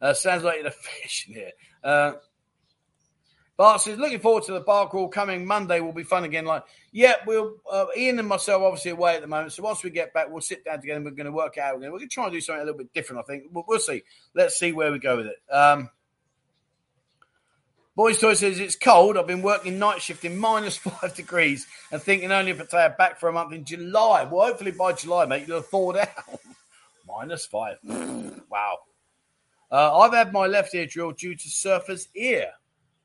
[0.00, 1.52] Uh, sounds like you're a fish in here.
[1.82, 2.12] Uh,
[3.56, 6.44] Bart says, looking forward to the bar crawl coming Monday will be fun again.
[6.44, 9.52] Like, yeah, we'll uh, Ian and myself obviously away at the moment.
[9.52, 11.78] So once we get back, we'll sit down together and we're going to work out.
[11.78, 13.20] We're going to try and do something a little bit different.
[13.20, 14.02] I think we'll, we'll see.
[14.34, 15.54] Let's see where we go with it.
[15.54, 15.88] Um,
[17.96, 19.16] Boys Toy says it's cold.
[19.16, 22.98] I've been working night shift in minus five degrees and thinking only if I take
[22.98, 24.24] back for a month in July.
[24.24, 26.08] Well, hopefully by July, mate, you'll have thawed out.
[27.06, 27.76] minus five.
[27.84, 28.78] wow.
[29.70, 32.50] Uh, I've had my left ear drilled due to surfer's ear.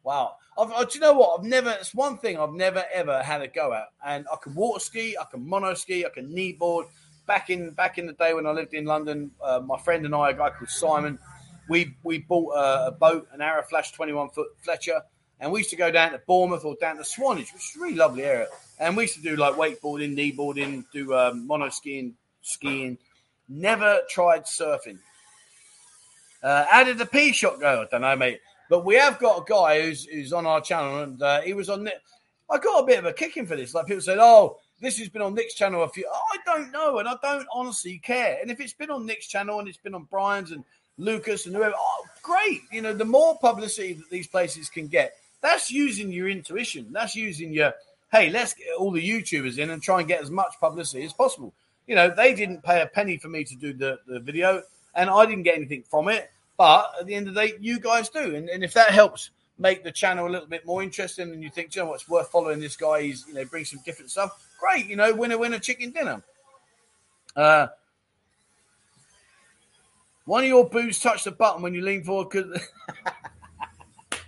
[0.10, 0.38] Wow.
[0.58, 1.39] I've, uh, do you know what?
[1.39, 3.89] I've never, it's one thing I've never ever had a go at.
[4.04, 6.88] And I can water ski, I can mono ski, I can knee board.
[7.28, 10.15] Back in back in the day when I lived in London, uh, my friend and
[10.15, 11.19] I, a guy called Simon,
[11.69, 15.00] we we bought a, a boat, an Arrow Flash 21 foot Fletcher,
[15.39, 17.80] and we used to go down to Bournemouth or down to Swanage, which is a
[17.80, 18.48] really lovely area.
[18.80, 22.98] And we used to do like wakeboarding, kneeboarding, do um, mono skiing, skiing.
[23.48, 24.98] Never tried surfing.
[26.41, 27.84] Uh, how did the P shot go?
[27.84, 28.39] I don't know, mate.
[28.70, 31.70] But we have got a guy who's who's on our channel, and uh, he was
[31.70, 31.90] on.
[32.52, 33.74] I got a bit of a kicking for this.
[33.74, 36.72] Like people said, "Oh, this has been on Nick's channel a few." Oh, I don't
[36.72, 38.38] know, and I don't honestly care.
[38.42, 40.64] And if it's been on Nick's channel and it's been on Brian's and
[41.00, 41.74] Lucas and whoever.
[41.76, 42.62] Oh, great.
[42.72, 46.88] You know, the more publicity that these places can get, that's using your intuition.
[46.92, 47.74] That's using your,
[48.12, 51.14] hey, let's get all the YouTubers in and try and get as much publicity as
[51.14, 51.54] possible.
[51.88, 54.62] You know, they didn't pay a penny for me to do the, the video,
[54.94, 56.30] and I didn't get anything from it.
[56.60, 58.36] But at the end of the day, you guys do.
[58.36, 61.50] And, and if that helps make the channel a little bit more interesting and you
[61.50, 64.45] think, you know what's worth following this guy, he's, you know, bring some different stuff,
[64.60, 64.86] great.
[64.88, 66.22] You know, winner, winner, chicken dinner.
[67.34, 67.67] Uh,
[70.26, 72.62] one of your boots touched the button when you lean forward because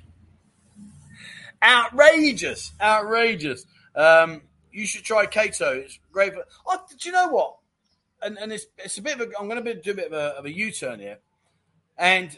[1.62, 3.66] outrageous, outrageous.
[3.94, 5.76] Um, you should try keto.
[5.76, 6.34] It's great.
[6.34, 7.58] For, oh, do you know what?
[8.22, 9.38] And, and it's, it's a bit of a.
[9.38, 11.18] I'm going to do a bit of a, of a U-turn here,
[12.02, 12.32] and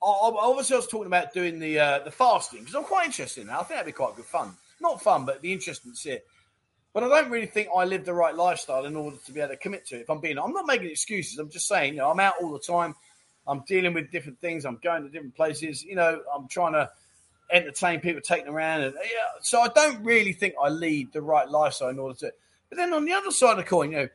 [0.00, 3.40] I, obviously I was talking about doing the uh, the fasting because I'm quite interested
[3.40, 3.54] in that.
[3.54, 4.54] I think that'd be quite good fun.
[4.80, 6.26] Not fun, but the interesting to see it.
[6.92, 9.50] But I don't really think I live the right lifestyle in order to be able
[9.50, 10.02] to commit to it.
[10.02, 11.38] If I'm being, I'm not making excuses.
[11.38, 12.94] I'm just saying, you know, I'm out all the time.
[13.46, 14.64] I'm dealing with different things.
[14.64, 15.82] I'm going to different places.
[15.82, 16.90] You know, I'm trying to
[17.50, 19.40] entertain people, them around, and yeah.
[19.40, 22.32] So I don't really think I lead the right lifestyle in order to.
[22.68, 24.08] But then on the other side of the coin, you know,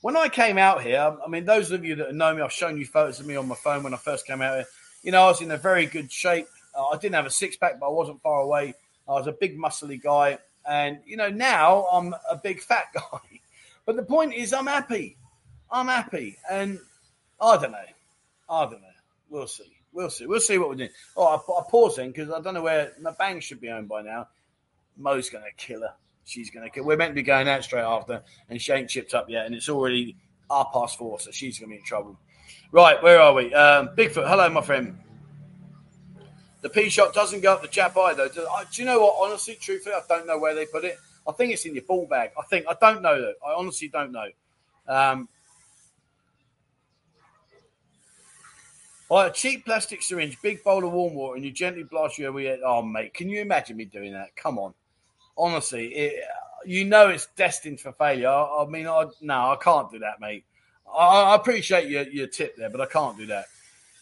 [0.00, 2.78] when I came out here, I mean, those of you that know me, I've shown
[2.78, 4.66] you photos of me on my phone when I first came out here.
[5.02, 6.46] You know, I was in a very good shape.
[6.74, 8.74] Uh, I didn't have a six pack, but I wasn't far away.
[9.08, 10.38] I was a big, muscly guy.
[10.68, 13.40] And, you know, now I'm a big fat guy.
[13.84, 15.16] But the point is, I'm happy.
[15.70, 16.38] I'm happy.
[16.50, 16.78] And
[17.40, 17.78] I don't know.
[18.48, 18.88] I don't know.
[19.28, 19.72] We'll see.
[19.92, 20.26] We'll see.
[20.26, 20.90] We'll see what we're doing.
[21.16, 23.88] Oh, I, I pause then because I don't know where my bang should be owned
[23.88, 24.28] by now.
[24.96, 25.94] Mo's going to kill her.
[26.30, 26.80] She's going to.
[26.82, 29.54] We're meant to be going out straight after, and she ain't chipped up yet, and
[29.54, 30.16] it's already
[30.48, 32.18] our past four, so she's going to be in trouble.
[32.72, 33.52] Right, where are we?
[33.52, 34.28] Um, Bigfoot.
[34.28, 34.96] Hello, my friend.
[36.62, 38.28] The P shot doesn't go up the chap either.
[38.28, 39.16] Do, do you know what?
[39.18, 40.98] Honestly, truthfully, I don't know where they put it.
[41.26, 42.30] I think it's in your ball bag.
[42.38, 43.34] I think I don't know though.
[43.46, 44.28] I honestly don't know.
[44.86, 45.28] Um,
[49.10, 52.60] a cheap plastic syringe, big bowl of warm water, and you gently blast your way.
[52.64, 54.36] Oh, mate, can you imagine me doing that?
[54.36, 54.72] Come on,
[55.36, 56.24] honestly, it,
[56.64, 58.28] you know it's destined for failure.
[58.28, 60.44] I, I mean, I, no, I can't do that, mate.
[60.86, 63.46] I, I appreciate your, your tip there, but I can't do that.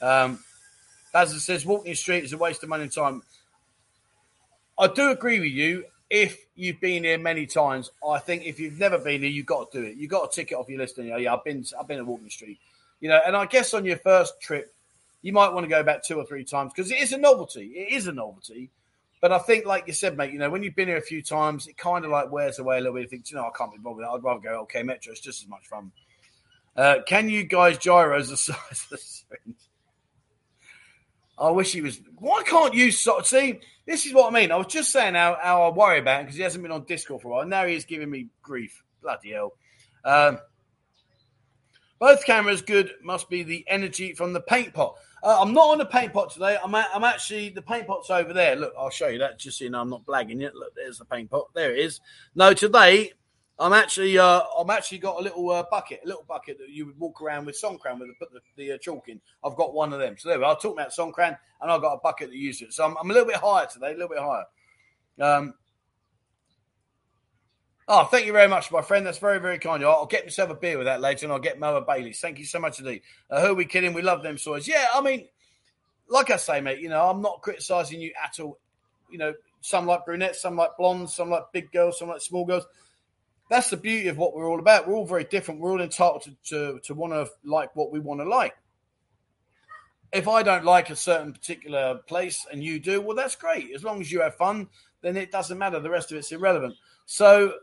[0.01, 0.39] Um,
[1.15, 3.23] as it says, walking the street is a waste of money and time.
[4.79, 5.85] I do agree with you.
[6.11, 9.71] if you've been here many times, I think if you've never been here, you've got
[9.73, 9.97] to do it.
[9.97, 10.99] You've got to tick it off your list.
[10.99, 12.59] And you know, yeah, I've been, I've been at Walking Street,
[13.01, 13.21] you know.
[13.27, 14.75] And I guess on your first trip,
[15.21, 17.67] you might want to go back two or three times because it is a novelty.
[17.67, 18.71] It is a novelty.
[19.21, 21.23] But I think, like you said, mate, you know, when you've been here a few
[21.23, 23.03] times, it kind of like wears away a little bit.
[23.03, 24.05] You think, you know, I can't be bothered.
[24.05, 25.13] I'd rather go LK Metro.
[25.13, 25.91] It's just as much fun.
[26.77, 29.57] Uh, can you guys gyros the size of the syringe?
[31.37, 32.01] I wish he was.
[32.17, 33.61] Why can't you so, see?
[33.87, 34.53] This is what I mean.
[34.53, 36.85] I was just saying how, how I worry about him because he hasn't been on
[36.85, 37.47] Discord for a while.
[37.47, 38.83] Now he is giving me grief.
[39.03, 39.53] Bloody hell.
[40.05, 40.39] Um,
[41.99, 42.93] both cameras good.
[43.03, 44.97] Must be the energy from the paint pot.
[45.23, 46.57] Uh, I'm not on the paint pot today.
[46.63, 48.57] I'm I'm actually the paint pot's over there.
[48.57, 50.55] Look, I'll show you that just so you know I'm not blagging it.
[50.55, 51.47] Look, there's the paint pot.
[51.55, 52.01] There it is.
[52.35, 53.13] No, today
[53.59, 56.87] I'm actually uh, I'm actually got a little uh, bucket, a little bucket that you
[56.87, 59.21] would walk around with Songkran with put the, the uh, chalk in.
[59.45, 60.17] I've got one of them.
[60.17, 60.51] So there we are.
[60.51, 62.73] I'll talk about Songkran and I've got a bucket that uses it.
[62.73, 64.45] So I'm, I'm, a little bit higher today, a little bit higher.
[65.21, 65.55] Um,
[67.89, 69.05] oh, thank you very much, my friend.
[69.05, 69.85] That's very, very kind.
[69.85, 72.21] I'll, get myself a beer with that later and I'll get Moa Bailey's.
[72.21, 73.03] Thank you so much indeed.
[73.31, 73.93] Uh, who are we kidding?
[73.95, 74.69] We love them swords.
[74.69, 75.27] Yeah, I mean,
[76.09, 78.59] like I say, mate, you know, I'm not criticizing you at all.
[79.11, 82.45] You know, some like brunettes, some like blondes, some like big girls, some like small
[82.45, 82.65] girls
[83.49, 84.87] that's the beauty of what we're all about.
[84.87, 85.61] We're all very different.
[85.61, 88.55] We're all entitled to, to, to want to like what we want to like.
[90.13, 93.75] If I don't like a certain particular place and you do, well, that's great.
[93.75, 94.69] As long as you have fun,
[95.03, 95.81] then it doesn't matter.
[95.81, 96.75] The rest of it's irrelevant.
[97.07, 97.55] So,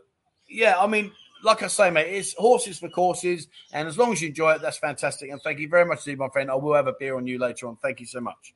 [0.48, 3.48] yeah, I mean, like I say, mate, it's horses for courses.
[3.72, 5.30] And as long as you enjoy it, that's fantastic.
[5.30, 6.50] And thank you very much, Steve, my friend.
[6.50, 7.76] I will have a beer on you later on.
[7.76, 8.54] Thank you so much.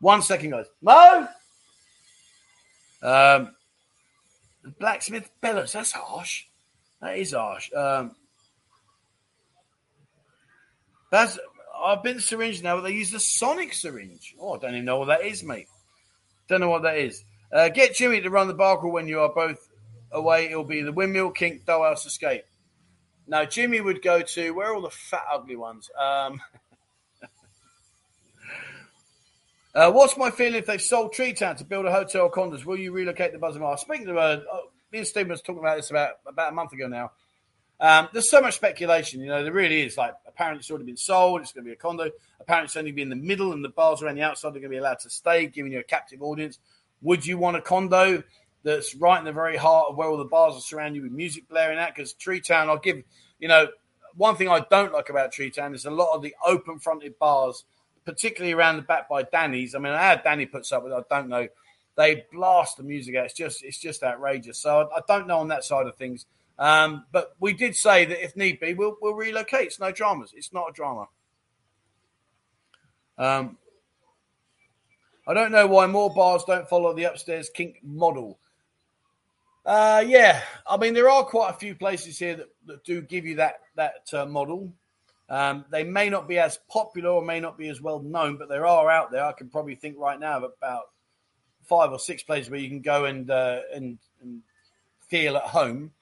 [0.00, 0.66] One second, guys.
[0.82, 1.28] Mo!
[3.02, 3.54] Um,
[4.78, 5.72] blacksmith bellows.
[5.72, 6.44] That's harsh.
[7.00, 7.70] That is harsh.
[7.74, 8.16] Um,
[11.10, 11.38] that's
[11.84, 14.34] I've been syringe now, but they use the sonic syringe.
[14.40, 15.68] Oh, I don't even know what that is, mate.
[16.48, 17.24] Don't know what that is.
[17.52, 19.68] Uh, get Jimmy to run the bar crawl when you are both
[20.14, 20.46] away.
[20.46, 22.44] It'll be the windmill, kink, dollhouse, escape.
[23.26, 25.90] Now, Jimmy would go to where are all the fat, ugly ones?
[25.98, 26.40] Um,
[29.74, 32.64] uh, what's my feeling if they've sold Tree Town to build a hotel condos?
[32.64, 33.76] Will you relocate the Buzzer Mile?
[33.76, 34.40] Speaking to uh,
[34.92, 37.12] me and Steve was talking about this about about a month ago now.
[37.80, 39.42] Um, there's so much speculation, you know.
[39.42, 39.96] There really is.
[39.96, 41.40] Like, apparently, it's already been sold.
[41.40, 42.10] It's going to be a condo.
[42.40, 44.48] Apparently, it's only going to be in the middle, and the bars around the outside
[44.48, 46.58] are going to be allowed to stay, giving you a captive audience.
[47.02, 48.22] Would you want a condo
[48.64, 51.12] that's right in the very heart of where all the bars are surrounding you with
[51.12, 51.94] music blaring out.
[51.94, 53.02] Because Tree Town, I'll give
[53.38, 53.68] you know
[54.16, 57.18] one thing I don't like about Tree Town is a lot of the open fronted
[57.18, 57.64] bars,
[58.04, 59.74] particularly around the back by Danny's.
[59.74, 60.92] I mean, had Danny puts up with.
[60.92, 61.46] I don't know
[61.96, 63.26] they blast the music out.
[63.26, 64.58] It's just it's just outrageous.
[64.58, 66.26] So I, I don't know on that side of things.
[66.58, 69.66] Um, but we did say that if need be, we'll, we'll relocate.
[69.66, 70.32] It's no dramas.
[70.36, 71.06] It's not a drama.
[73.18, 73.58] Um,
[75.26, 78.38] I don't know why more bars don't follow the upstairs kink model.
[79.64, 83.24] Uh, yeah, I mean there are quite a few places here that, that do give
[83.24, 84.72] you that that uh, model.
[85.28, 88.48] Um, they may not be as popular or may not be as well known, but
[88.50, 89.24] there are out there.
[89.24, 90.84] I can probably think right now of about
[91.64, 94.42] five or six places where you can go and uh, and, and,
[95.08, 95.92] feel at home.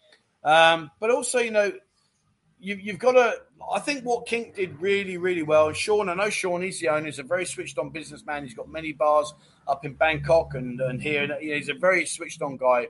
[0.44, 1.72] Um, but also, you know,
[2.60, 3.34] you, you've got to.
[3.72, 5.72] I think what Kink did really, really well.
[5.72, 7.06] Sean, I know Sean, he's the owner.
[7.06, 8.44] He's a very switched on businessman.
[8.44, 9.34] He's got many bars
[9.68, 11.24] up in Bangkok and, and here.
[11.24, 12.88] And, he's a very switched on guy.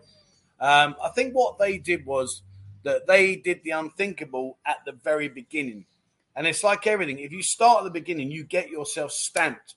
[0.62, 2.40] Um, I think what they did was
[2.84, 5.84] that they did the unthinkable at the very beginning.
[6.34, 7.18] And it's like everything.
[7.18, 9.74] If you start at the beginning, you get yourself stamped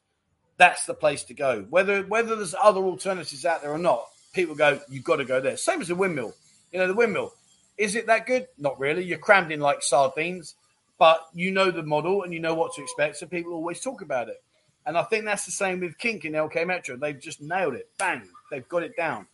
[0.58, 1.65] that's the place to go.
[1.69, 5.39] Whether whether there's other alternatives out there or not, people go, you've got to go
[5.39, 5.58] there.
[5.58, 6.34] Same as the windmill.
[6.71, 7.34] You know, the windmill.
[7.78, 8.48] Is it that good?
[8.58, 9.04] Not really.
[9.04, 10.56] You're crammed in like sardines,
[10.98, 13.17] but you know the model and you know what to expect.
[13.17, 14.41] So people always talk about it.
[14.86, 16.95] And I think that's the same with Kink in LK Metro.
[16.95, 17.89] They've just nailed it.
[17.98, 18.21] Bang.
[18.52, 19.28] They've got it down.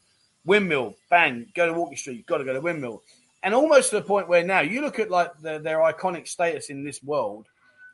[0.45, 0.95] Windmill.
[1.09, 1.47] Bang.
[1.53, 2.25] Go to Walking Street.
[2.25, 3.01] Got to go to Windmill.
[3.43, 6.69] And almost to the point where now you look at like the, their iconic status
[6.69, 7.47] in this world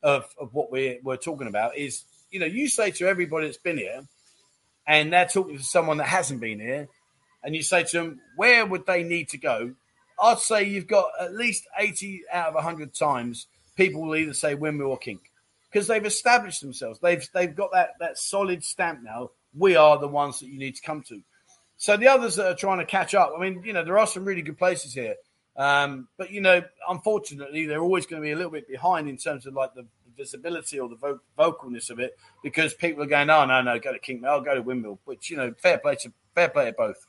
[0.04, 3.58] of, of what we're, we're talking about is you know, you say to everybody that's
[3.58, 4.02] been here,
[4.86, 6.88] and they're talking to someone that hasn't been here,
[7.44, 9.74] and you say to them, where would they need to go?
[10.22, 14.56] I'd say you've got at least 80 out of 100 times people will either say
[14.56, 15.22] windmill or kink
[15.72, 17.00] because they've established themselves.
[17.00, 19.30] They've they've got that that solid stamp now.
[19.56, 21.22] We are the ones that you need to come to.
[21.78, 24.08] So the others that are trying to catch up, I mean, you know, there are
[24.08, 25.16] some really good places here.
[25.56, 29.18] Um, but you know, unfortunately, they're always going to be a little bit behind in
[29.18, 29.86] terms of like the
[30.16, 33.94] visibility or the vo- vocalness of it because people are going, oh no, no, go
[33.94, 36.74] to Kink, I'll go to Windmill, which you know, fair play to fair play to
[36.74, 37.08] both.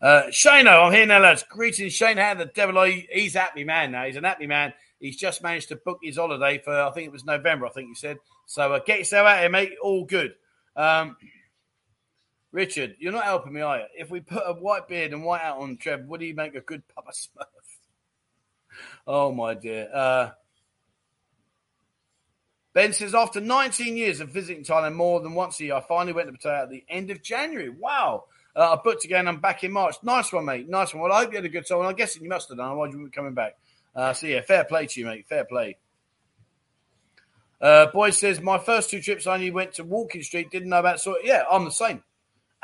[0.00, 1.44] Uh, Shano, I'm here now, lads.
[1.48, 2.18] Greetings, Shane.
[2.18, 3.04] How the devil are you?
[3.10, 4.04] He's happy man now.
[4.04, 4.74] He's an happy man.
[5.00, 7.88] He's just managed to book his holiday for, I think it was November, I think
[7.88, 8.18] you said.
[8.46, 9.72] So uh, get yourself out here, mate.
[9.82, 10.34] All good.
[10.76, 11.16] Um,
[12.54, 13.84] Richard, you're not helping me, are you?
[13.98, 16.60] If we put a white beard and white out on Trev, would he make a
[16.60, 17.46] good Papa Smurf?
[19.08, 19.88] Oh my dear.
[19.92, 20.30] Uh,
[22.72, 26.12] Ben says, after 19 years of visiting Thailand more than once a year, I finally
[26.12, 27.70] went to Pattaya at the end of January.
[27.70, 28.26] Wow.
[28.54, 29.26] Uh, I booked again.
[29.26, 29.96] I'm back in March.
[30.04, 30.68] Nice one, mate.
[30.68, 31.02] Nice one.
[31.02, 31.80] Well, I hope you had a good time.
[31.80, 32.68] I guess you must have done.
[32.68, 33.56] Otherwise, you wouldn't be coming back.
[33.96, 35.26] Uh, so, yeah, fair play to you, mate.
[35.28, 35.76] Fair play.
[37.60, 40.52] Uh, Boy says, my first two trips, I only went to Walking Street.
[40.52, 42.04] Didn't know about So, Yeah, I'm the same.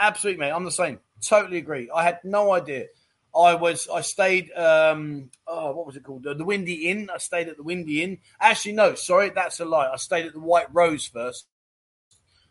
[0.01, 0.51] Absolutely, mate.
[0.51, 0.99] I'm the same.
[1.21, 1.91] Totally agree.
[1.95, 2.87] I had no idea.
[3.37, 6.25] I was I stayed um oh what was it called?
[6.25, 7.11] The, Windy Inn.
[7.15, 8.19] I stayed at the Windy Inn.
[8.41, 9.89] Actually no sorry that's a lie.
[9.89, 11.47] I stayed at the White Rose first.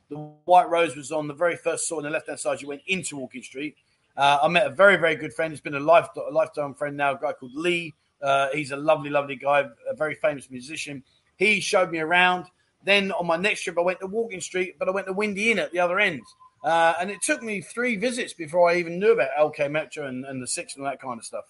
[0.09, 2.61] The White Rose was on the very first store on the left hand side.
[2.61, 3.75] You went into Walking Street.
[4.15, 5.51] Uh, I met a very very good friend.
[5.51, 7.93] He's been a, life, a lifetime friend now a guy called Lee.
[8.21, 11.03] Uh, he's a lovely lovely guy a very famous musician.
[11.35, 12.45] He showed me around.
[12.85, 15.51] Then on my next trip I went to Walking Street but I went to Windy
[15.51, 16.21] Inn at the other end
[16.63, 20.25] uh, and it took me three visits before I even knew about LK Metro and,
[20.25, 21.45] and the six and that kind of stuff.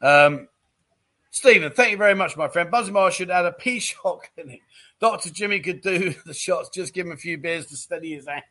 [0.00, 0.48] Um,
[1.30, 2.70] Stephen, thank you very much, my friend.
[2.70, 4.60] Buzzin Bar should add a P shot clinic.
[5.00, 5.30] Dr.
[5.30, 8.44] Jimmy could do the shots, just give him a few beers to steady his hands.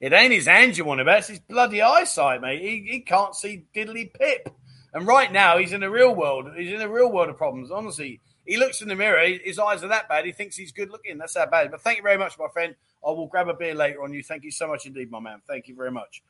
[0.00, 2.62] It ain't his hands you want about, it's his bloody eyesight, mate.
[2.62, 4.48] He, he can't see diddly pip.
[4.94, 6.48] And right now, he's in the real world.
[6.56, 8.20] He's in the real world of problems, honestly.
[8.46, 11.18] He looks in the mirror, his eyes are that bad, he thinks he's good looking.
[11.18, 11.70] That's how bad.
[11.70, 12.74] But thank you very much, my friend.
[13.06, 14.22] I will grab a beer later on you.
[14.22, 15.40] Thank you so much indeed, my man.
[15.46, 16.22] Thank you very much.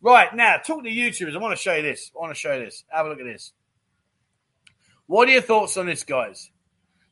[0.00, 2.10] Right, now, talk to YouTubers, I want to show you this.
[2.14, 2.84] I want to show you this.
[2.88, 3.52] Have a look at this.
[5.06, 6.50] What are your thoughts on this, guys?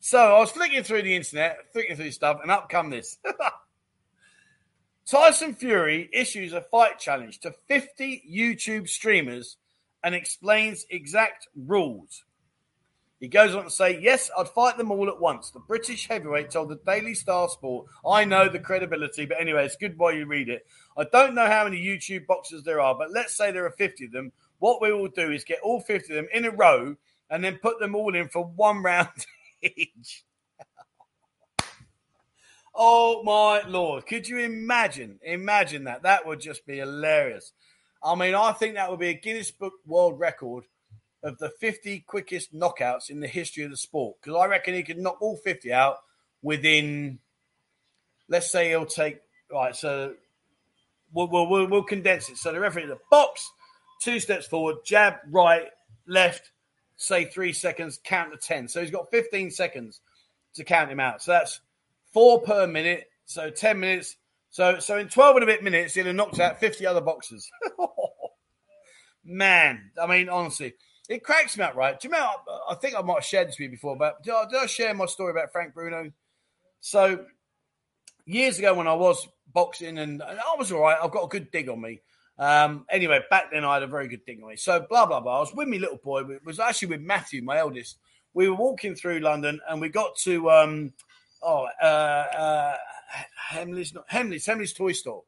[0.00, 3.18] So I was flicking through the internet, flicking through stuff, and up come this.
[5.06, 9.56] Tyson Fury issues a fight challenge to 50 YouTube streamers
[10.02, 12.24] and explains exact rules.
[13.24, 15.50] He goes on to say, Yes, I'd fight them all at once.
[15.50, 19.76] The British heavyweight told the Daily Star Sport, I know the credibility, but anyway, it's
[19.76, 20.66] good while you read it.
[20.94, 24.04] I don't know how many YouTube boxers there are, but let's say there are 50
[24.04, 24.30] of them.
[24.58, 26.96] What we will do is get all 50 of them in a row
[27.30, 29.08] and then put them all in for one round
[29.62, 30.26] each.
[32.74, 34.04] oh my lord.
[34.04, 35.18] Could you imagine?
[35.22, 36.02] Imagine that.
[36.02, 37.54] That would just be hilarious.
[38.02, 40.64] I mean, I think that would be a Guinness Book World Record
[41.24, 44.16] of the 50 quickest knockouts in the history of the sport.
[44.20, 45.96] Because I reckon he could knock all 50 out
[46.42, 47.18] within,
[48.28, 50.14] let's say he'll take, right, so
[51.12, 52.36] we'll, we'll, we'll condense it.
[52.36, 53.50] So the referee, in the box,
[54.02, 55.68] two steps forward, jab, right,
[56.06, 56.52] left,
[56.96, 58.68] say three seconds, count to 10.
[58.68, 60.00] So he's got 15 seconds
[60.54, 61.22] to count him out.
[61.22, 61.60] So that's
[62.12, 63.10] four per minute.
[63.24, 64.16] So 10 minutes.
[64.50, 67.50] So, so in 12 and a bit minutes, he'll have knocked out 50 other boxers.
[69.24, 70.74] Man, I mean, honestly,
[71.08, 71.98] it cracks me up, right?
[71.98, 72.32] Do you remember?
[72.68, 74.66] I think I might have shared this with you before, but did I, did I
[74.66, 76.10] share my story about Frank Bruno?
[76.80, 77.26] So
[78.24, 81.28] years ago, when I was boxing and, and I was all right, I've got a
[81.28, 82.00] good dig on me.
[82.38, 84.56] Um, anyway, back then I had a very good dig on me.
[84.56, 85.36] So blah blah blah.
[85.36, 86.22] I was with my little boy.
[86.30, 87.98] It was actually with Matthew, my eldest.
[88.32, 90.92] We were walking through London, and we got to um,
[91.42, 92.76] oh uh, uh,
[93.50, 95.22] Hamley's not Hamley's Hamley's toy store,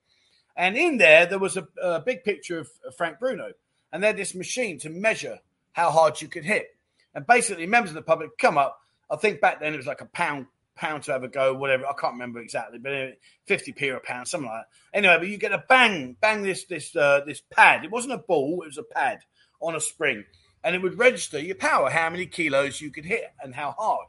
[0.57, 3.53] and in there there was a, a big picture of Frank Bruno,
[3.93, 5.39] and they had this machine to measure
[5.77, 6.69] how hard you could hit.
[7.15, 8.81] And basically, members of the public come up.
[9.11, 11.87] I think back then it was like a pound pound to have a go, whatever.
[11.87, 13.17] I can't remember exactly, but anyway,
[13.49, 14.99] 50p or a pound, something like that.
[14.99, 17.85] Anyway, but you get a bang, bang this this uh, this pad.
[17.85, 19.19] It wasn't a ball, it was a pad
[19.61, 20.25] on a spring.
[20.65, 24.09] And it would register your power, how many kilos you could hit and how hard.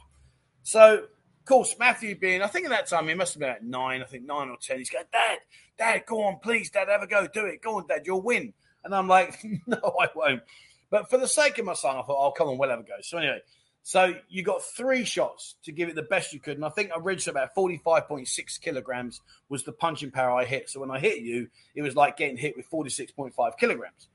[0.63, 3.63] So, of course, Matthew being, I think at that time he must have been at
[3.63, 4.79] nine, I think nine or ten.
[4.79, 5.39] He's going, Dad,
[5.77, 7.61] Dad, go on, please, Dad, have a go, do it.
[7.61, 8.53] Go on, Dad, you'll win.
[8.83, 9.37] And I'm like,
[9.67, 10.41] no, I won't.
[10.89, 12.83] But for the sake of my son, I thought, oh, come on, we'll have a
[12.83, 12.93] go.
[13.01, 13.41] So anyway,
[13.83, 16.57] so you got three shots to give it the best you could.
[16.57, 20.69] And I think I registered about 45.6 kilograms was the punching power I hit.
[20.69, 24.09] So when I hit you, it was like getting hit with 46.5 kilograms.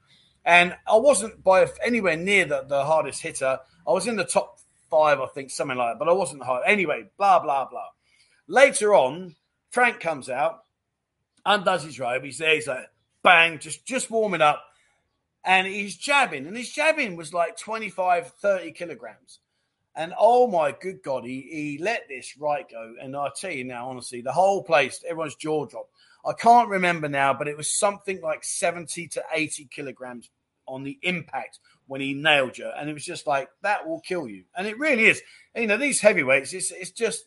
[0.45, 3.61] And I wasn't by anywhere near the, the hardest hitter.
[3.87, 4.59] I was in the top
[4.91, 6.64] five, I think, something like that, but I wasn't hard.
[6.66, 7.89] Anyway, blah, blah, blah.
[8.49, 9.37] Later on,
[9.70, 10.64] Frank comes out,
[11.47, 12.25] undoes his robe.
[12.25, 12.91] He's there, he's like,
[13.23, 14.62] bang, just, just warming up
[15.45, 19.40] and he's jabbing, and his jabbing was like 25, 30 kilograms.
[19.95, 22.95] And oh my good God, he, he let this right go.
[23.01, 25.90] And I tell you now, honestly, the whole place, everyone's jaw dropped.
[26.24, 30.30] I can't remember now, but it was something like 70 to 80 kilograms
[30.66, 32.70] on the impact when he nailed you.
[32.74, 34.45] And it was just like, that will kill you.
[34.57, 35.20] And it really is.
[35.55, 37.24] You know, these heavyweights, it's, it's just,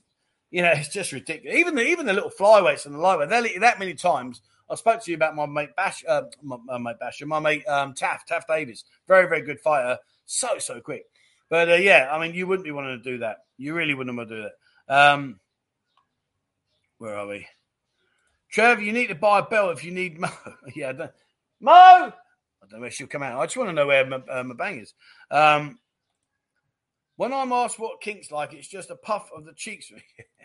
[0.49, 1.57] you know, it's just ridiculous.
[1.57, 5.03] Even the, even the little flyweights and the lightweight, they're that many times I spoke
[5.03, 8.25] to you about my mate Bash, uh, my, my mate Basher, my mate um, Taff,
[8.25, 8.83] Taff Davis.
[9.07, 9.97] Very, very good fighter.
[10.25, 11.05] So, so quick.
[11.49, 13.37] But uh, yeah, I mean, you wouldn't be wanting to do that.
[13.57, 14.49] You really wouldn't want to do
[14.87, 14.95] that.
[14.95, 15.39] Um,
[16.97, 17.47] where are we?
[18.49, 20.29] Trev, you need to buy a belt if you need Mo.
[20.75, 20.93] yeah,
[21.59, 21.71] Mo.
[21.71, 22.11] I
[22.69, 23.39] don't know where she'll come out.
[23.39, 24.93] I just want to know where my, uh, my bang is.
[25.29, 25.77] Um,
[27.17, 29.91] when I'm asked what kink's like, it's just a puff of the cheeks.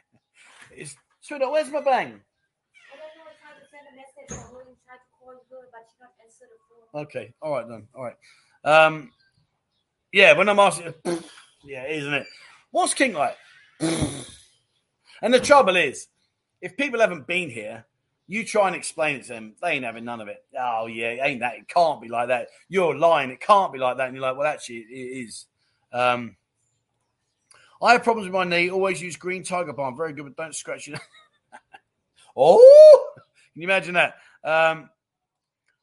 [0.71, 2.21] it's sweetheart, where's my bang?
[6.95, 8.17] Okay, all right then, all right.
[8.65, 9.11] Um,
[10.13, 10.93] yeah, when I'm asking,
[11.65, 12.27] yeah, isn't it?
[12.73, 13.37] What's kink like?
[13.81, 16.09] and the trouble is,
[16.61, 17.87] if people haven't been here,
[18.27, 20.45] you try and explain it to them, they ain't having none of it.
[20.57, 21.55] Oh yeah, ain't that?
[21.57, 22.49] It can't be like that.
[22.69, 23.31] You're lying.
[23.31, 24.07] It can't be like that.
[24.07, 25.47] And you're like, well, actually, it is.
[25.93, 26.37] Um,
[27.83, 28.71] I have problems with my knee.
[28.71, 29.97] Always use green tiger balm.
[29.97, 31.01] Very good, but don't scratch it.
[32.37, 33.07] oh,
[33.61, 34.15] can you imagine that?
[34.43, 34.89] Um,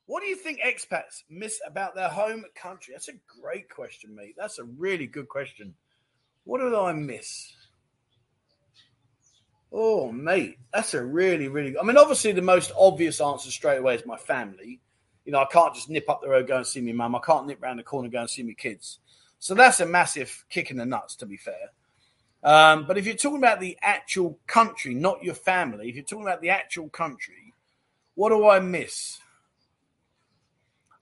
[0.08, 2.96] what do you think expats miss about their home country?
[2.96, 4.34] That's a great question, mate.
[4.36, 5.76] That's a really good question.
[6.44, 7.54] What do I miss?
[9.72, 11.78] Oh, mate, that's a really, really.
[11.78, 14.80] I mean, obviously, the most obvious answer straight away is my family.
[15.24, 17.16] You know, I can't just nip up the road, go and see my mum.
[17.16, 18.98] I can't nip round the corner, go and see my kids.
[19.38, 21.74] So that's a massive kick in the nuts, to be fair.
[22.44, 26.26] Um, but if you're talking about the actual country, not your family, if you're talking
[26.26, 27.47] about the actual country,
[28.18, 29.20] what do I miss?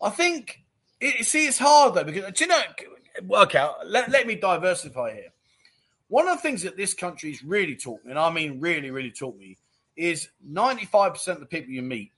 [0.01, 0.66] I think,
[0.99, 5.32] it, see, it's hard though, because, do you know, out, let, let me diversify here.
[6.09, 9.11] One of the things that this country's really taught me, and I mean really, really
[9.11, 9.57] taught me,
[9.95, 12.11] is 95% of the people you meet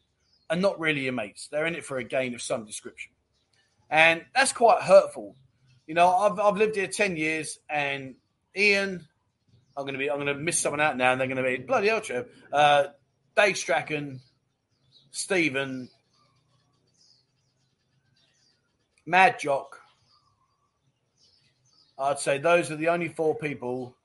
[0.50, 1.48] are not really your mates.
[1.48, 3.12] They're in it for a gain of some description.
[3.91, 5.36] And that's quite hurtful.
[5.86, 8.16] You know, I've, I've lived here 10 years and
[8.56, 9.08] Ian,
[9.78, 11.43] I'm going to be, I'm going to miss someone out now, and they're going to
[11.43, 12.28] be bloody hell, Trev.
[12.52, 12.86] Uh,
[13.36, 14.22] Dave Strachan,
[15.18, 15.89] Stephen,
[19.07, 19.82] Mad Jock.
[21.97, 23.95] I'd say those are the only four people.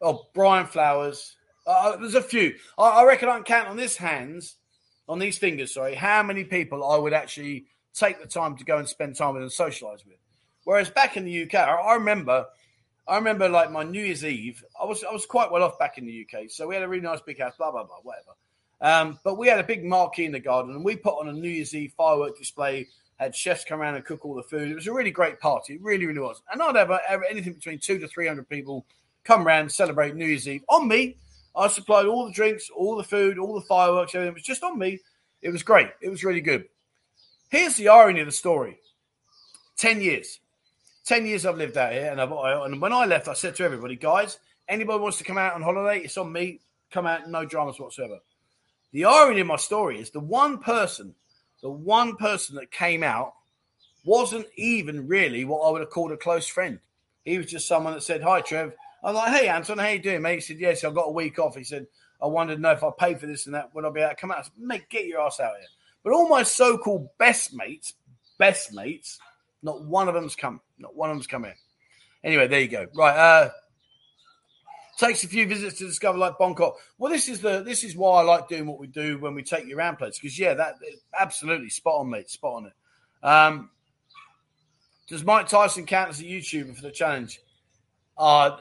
[0.00, 1.36] Oh, Brian Flowers.
[1.64, 2.56] Uh, uh there's a few.
[2.76, 4.56] I, I reckon I can count on this hands,
[5.08, 5.72] on these fingers.
[5.72, 9.34] Sorry, how many people I would actually take the time to go and spend time
[9.34, 10.18] with and socialise with.
[10.64, 12.46] Whereas back in the UK, I remember
[13.06, 14.64] I remember like my New Year's Eve.
[14.80, 16.88] I was I was quite well off back in the UK, so we had a
[16.88, 17.54] really nice big house.
[17.56, 18.32] Blah blah blah, whatever.
[18.82, 21.32] Um, but we had a big marquee in the garden, and we put on a
[21.32, 22.88] New Year's Eve firework display.
[23.18, 24.68] Had chefs come around and cook all the food.
[24.70, 25.74] It was a really great party.
[25.74, 26.42] It really, really was.
[26.50, 28.84] And I'd have anything between two to three hundred people
[29.22, 31.16] come around celebrate New Year's Eve on me.
[31.54, 34.14] I supplied all the drinks, all the food, all the fireworks.
[34.14, 34.98] Everything it was just on me.
[35.40, 35.90] It was great.
[36.00, 36.64] It was really good.
[37.48, 38.80] Here's the irony of the story:
[39.76, 40.40] ten years
[41.04, 43.64] 10 years I've lived out here, and, I've, and when I left, I said to
[43.64, 46.60] everybody, guys, anybody wants to come out on holiday, it's on me.
[46.90, 48.18] Come out, no dramas whatsoever.
[48.92, 51.14] The irony of my story is the one person,
[51.62, 53.34] the one person that came out
[54.04, 56.78] wasn't even really what I would have called a close friend.
[57.24, 58.72] He was just someone that said, Hi, Trev.
[59.02, 60.36] I'm like, Hey, Anton, how you doing, mate?
[60.36, 61.56] He said, Yes, I've got a week off.
[61.56, 61.86] He said,
[62.20, 64.10] I wanted to know if I paid for this and that, would I be able
[64.10, 64.38] to come out?
[64.38, 65.68] I said, Mate, get your ass out here.
[66.02, 67.94] But all my so called best mates,
[68.38, 69.18] best mates,
[69.62, 70.60] not one of them's come.
[70.78, 71.54] Not one of them's come in.
[72.24, 72.86] Anyway, there you go.
[72.94, 73.16] Right.
[73.16, 73.50] Uh,
[75.02, 76.76] takes a few visits to discover like Bangkok.
[76.98, 79.42] Well, this is the this is why I like doing what we do when we
[79.42, 80.76] take you around places because yeah, that
[81.18, 82.30] absolutely spot on, mate.
[82.30, 83.26] Spot on it.
[83.26, 83.70] Um,
[85.08, 87.40] does Mike Tyson count as a YouTuber for the challenge?
[88.16, 88.56] Uh,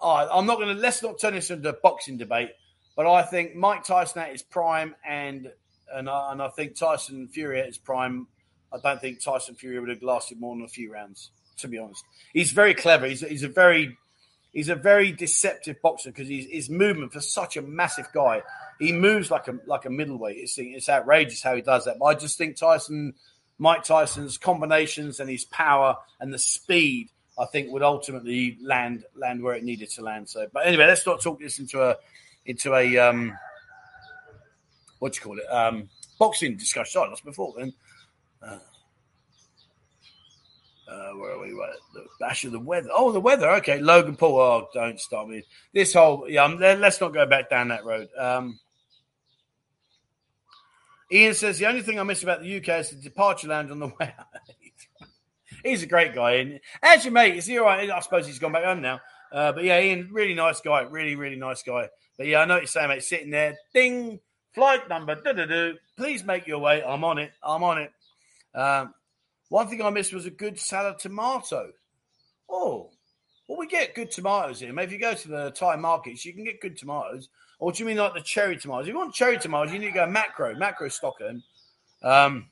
[0.00, 0.80] uh I'm not going to.
[0.80, 2.50] Let's not turn this into a boxing debate.
[2.96, 5.52] But I think Mike Tyson at his prime and
[5.92, 8.26] and uh, and I think Tyson Fury at his prime
[8.72, 11.30] I don't think Tyson Fury would have lasted more than a few rounds.
[11.60, 12.04] To be honest,
[12.34, 13.06] he's very clever.
[13.06, 13.96] He's, he's a very
[14.56, 18.42] he's a very deceptive boxer because his movement for such a massive guy,
[18.78, 20.38] he moves like a like a middleweight.
[20.38, 21.98] It's, it's outrageous how he does that.
[21.98, 23.12] But I just think Tyson,
[23.58, 29.42] Mike Tyson's combinations and his power and the speed, I think would ultimately land land
[29.42, 30.30] where it needed to land.
[30.30, 31.96] So, but anyway, let's not talk this into a
[32.46, 33.36] into a um,
[35.00, 36.92] what do you call it um, boxing discussion.
[36.92, 37.74] Sorry, that's before then.
[38.42, 38.58] Uh,
[40.88, 41.54] uh, where are we?
[41.54, 42.88] What, the bash of the weather.
[42.92, 43.50] Oh, the weather.
[43.56, 44.38] Okay, Logan Paul.
[44.38, 45.42] Oh, don't stop me.
[45.72, 46.44] This whole yeah.
[46.44, 48.08] Um, let's not go back down that road.
[48.16, 48.60] Um,
[51.10, 53.78] Ian says the only thing I miss about the UK is the departure lounge on
[53.78, 54.14] the way.
[55.64, 57.90] he's a great guy, and actually, mate, is he all right?
[57.90, 59.00] I suppose he's gone back home now.
[59.32, 61.88] Uh, but yeah, Ian, really nice guy, really, really nice guy.
[62.16, 63.02] But yeah, I know what you're saying, mate.
[63.02, 64.20] Sitting there, ding,
[64.54, 65.72] flight number, da da da.
[65.96, 66.82] Please make your way.
[66.82, 67.32] I'm on it.
[67.42, 67.92] I'm on it.
[68.54, 68.94] Um,
[69.48, 71.72] one thing I missed was a good salad tomato.
[72.48, 72.90] Oh,
[73.48, 74.72] well, we get good tomatoes here.
[74.72, 77.28] Maybe if you go to the Thai markets, you can get good tomatoes.
[77.58, 78.86] Or do you mean like the cherry tomatoes?
[78.86, 81.42] If you want cherry tomatoes, you need to go Makro, Makro stocking.
[82.02, 82.50] Um,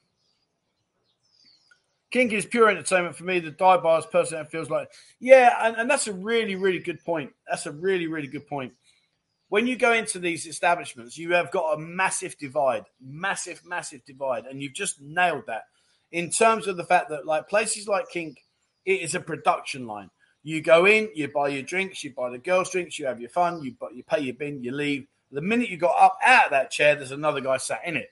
[2.10, 3.40] Kink is pure entertainment for me.
[3.40, 4.88] The die bars person feels like,
[5.18, 7.32] yeah, and, and that's a really, really good point.
[7.48, 8.72] That's a really, really good point.
[9.48, 14.46] when you go into these establishments, you have got a massive divide, massive, massive divide,
[14.46, 15.64] and you've just nailed that
[16.14, 18.38] in terms of the fact that like places like Kink,
[18.86, 20.10] it is a production line.
[20.44, 23.30] You go in, you buy your drinks, you buy the girls' drinks, you have your
[23.30, 25.08] fun, you you pay your bin, you leave.
[25.32, 28.10] The minute you got up out of that chair, there's another guy sat in it,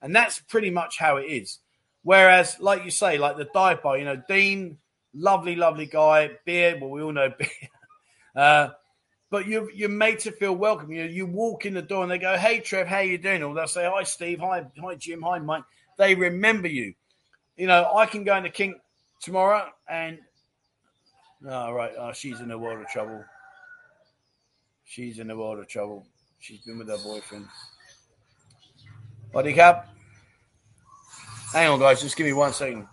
[0.00, 1.58] and that's pretty much how it is.
[2.04, 4.78] Whereas, like you say, like the dive bar, you know, Dean,
[5.12, 6.78] lovely, lovely guy, beer.
[6.80, 7.48] Well, we all know beer.
[8.36, 8.68] Uh,
[9.28, 10.92] but you're you're made to feel welcome.
[10.92, 13.52] You you walk in the door and they go, "Hey Trev, how you doing?" Or
[13.52, 15.64] they'll say, "Hi Steve, hi hi Jim, hi Mike."
[15.98, 16.94] They remember you.
[17.60, 18.76] You know, I can go into Kink
[19.20, 20.18] tomorrow and
[21.46, 23.22] oh right, oh, she's in a world of trouble.
[24.86, 26.06] She's in a world of trouble.
[26.38, 27.44] She's been with her boyfriend.
[29.30, 29.90] Body cap.
[31.52, 32.00] Hang on, guys.
[32.00, 32.88] Just give me one second.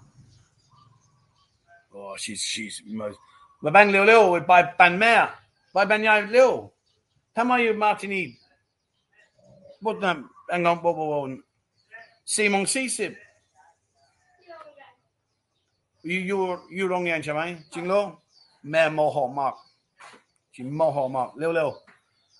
[1.95, 3.17] Oh, she's she's most.
[3.63, 5.29] Mabang Liu Liu with by Ban Mea.
[5.73, 6.73] Vai banhar leo.
[7.33, 8.37] Tama you Martini.
[9.79, 11.39] What the hang on, what what
[12.25, 13.15] Simon Sisip.
[16.07, 17.59] You you you wrong yan chamai.
[17.69, 18.21] Jing lo.
[18.63, 19.57] Me mo mark.
[20.53, 21.33] Jing mo mark.
[21.35, 21.81] Leo leo.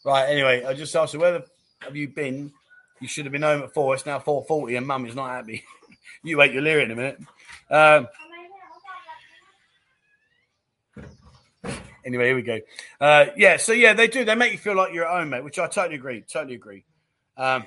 [0.06, 1.44] Right, anyway, I just asked you where
[1.82, 2.54] have you been?
[3.02, 3.94] You should have been home at four.
[3.94, 5.66] It's now four forty, and Mum is not happy.
[6.24, 7.20] you wait your lyric in a minute.
[7.70, 8.08] Um,
[12.06, 12.60] anyway, here we go.
[13.02, 14.24] Uh, yeah, so yeah, they do.
[14.24, 16.22] They make you feel like you're at home, mate, which I totally agree.
[16.22, 16.86] Totally agree.
[17.36, 17.66] Um,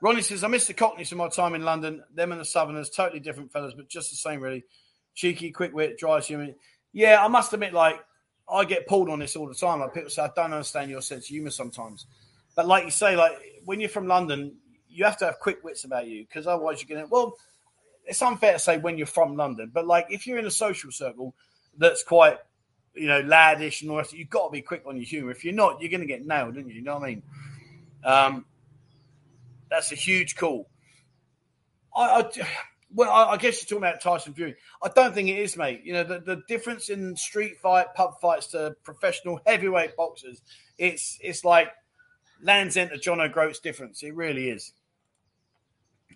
[0.00, 2.02] Ronnie says, I miss the Cockneys from my time in London.
[2.14, 4.64] Them and the Southerners, totally different fellas, but just the same, really.
[5.14, 6.48] Cheeky, quick wit, dry humour.
[6.92, 8.00] Yeah, I must admit, like,
[8.48, 9.80] I get pulled on this all the time.
[9.80, 12.06] Like, people say, I don't understand your sense of humour sometimes.
[12.56, 14.56] But like you say, like, when you're from London,
[14.88, 17.36] you have to have quick wits about you because otherwise you're going to, well,
[18.06, 20.90] it's unfair to say when you're from London, but like, if you're in a social
[20.90, 21.34] circle
[21.78, 22.38] that's quite
[22.94, 24.12] you know, laddish and all that.
[24.12, 25.30] You've got to be quick on your humour.
[25.30, 26.74] If you're not, you're going to get nailed, don't you?
[26.74, 27.22] You know what I mean?
[28.04, 28.44] Um,
[29.70, 30.68] that's a huge call.
[31.96, 32.46] I, I
[32.92, 34.56] well, I, I, guess you're talking about Tyson Fury.
[34.82, 35.82] I don't think it is, mate.
[35.84, 40.42] You know, the, the difference in street fight, pub fights to professional heavyweight boxers,
[40.78, 41.68] it's it's like
[42.42, 44.02] Land's End to John O'Groats difference.
[44.02, 44.72] It really is.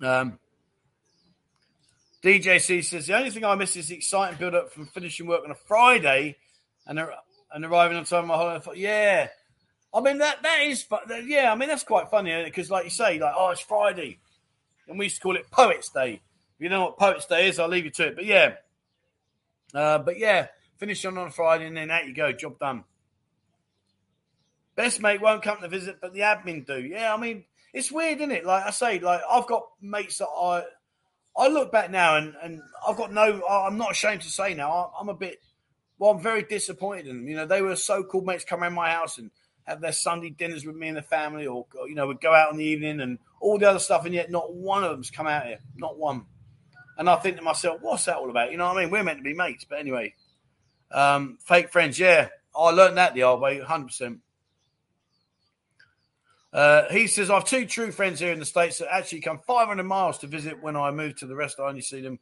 [0.02, 0.38] Um,
[2.22, 5.44] DJC says the only thing I miss is the exciting build up from finishing work
[5.44, 6.36] on a Friday
[6.86, 6.98] and
[7.52, 8.26] and arriving on time.
[8.26, 8.70] My holiday.
[8.76, 9.28] Yeah,
[9.94, 10.84] I mean that that is,
[11.24, 14.18] yeah, I mean that's quite funny because, like you say, like oh, it's Friday,
[14.88, 16.14] and we used to call it Poets Day.
[16.14, 18.16] If you know what Poets Day is, I'll leave you to it.
[18.16, 18.54] But yeah,
[19.72, 22.82] uh, but yeah, finish on on Friday, and then out you go, job done.
[24.74, 26.80] Best mate won't come to visit, but the admin do.
[26.80, 28.44] Yeah, I mean it's weird, isn't it?
[28.44, 30.64] Like I say, like I've got mates that I
[31.36, 33.46] I look back now and and I've got no.
[33.46, 34.92] I'm not ashamed to say now.
[34.98, 35.40] I'm a bit
[36.00, 37.28] well, I'm very disappointed in them.
[37.28, 39.30] You know, they were so cool mates come around my house and
[39.64, 42.52] have their Sunday dinners with me and the family, or you know, would go out
[42.52, 45.26] in the evening and all the other stuff, and yet not one of them's come
[45.26, 46.26] out here, not one.
[46.96, 48.52] And I think to myself, what's that all about?
[48.52, 48.90] You know what I mean?
[48.90, 50.14] We're meant to be mates, but anyway,
[50.92, 52.28] um, fake friends, yeah.
[52.56, 54.20] I learned that the hard way, hundred percent.
[56.52, 59.40] Uh, he says, I have two true friends here in the States that actually come
[59.44, 61.58] 500 miles to visit when I move to the rest.
[61.58, 62.20] I only see them.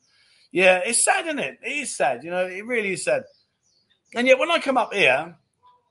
[0.50, 1.58] Yeah, it's sad, isn't it?
[1.62, 2.24] It is sad.
[2.24, 3.24] You know, it really is sad.
[4.14, 5.36] And yet, when I come up here,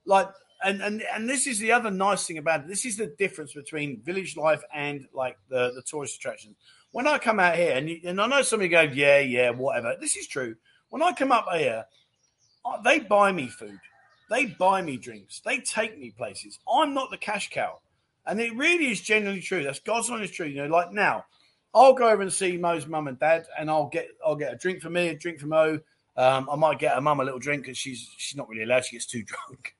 [0.05, 0.29] like,
[0.63, 2.67] and and and this is the other nice thing about it.
[2.67, 6.55] This is the difference between village life and like the the tourist attractions.
[6.91, 9.19] When I come out here, and you, and I know some of you go, yeah,
[9.19, 9.95] yeah, whatever.
[9.99, 10.55] This is true.
[10.89, 11.85] When I come up here,
[12.83, 13.79] they buy me food,
[14.29, 16.59] they buy me drinks, they take me places.
[16.71, 17.79] I'm not the cash cow,
[18.25, 19.63] and it really is genuinely true.
[19.63, 20.53] That's God's honest truth.
[20.53, 21.25] You know, like now,
[21.73, 24.57] I'll go over and see Mo's mum and dad, and I'll get I'll get a
[24.57, 25.79] drink for me, a drink for Mo,
[26.17, 28.85] um, I might get her mum a little drink because she's she's not really allowed.
[28.85, 29.75] She gets too drunk.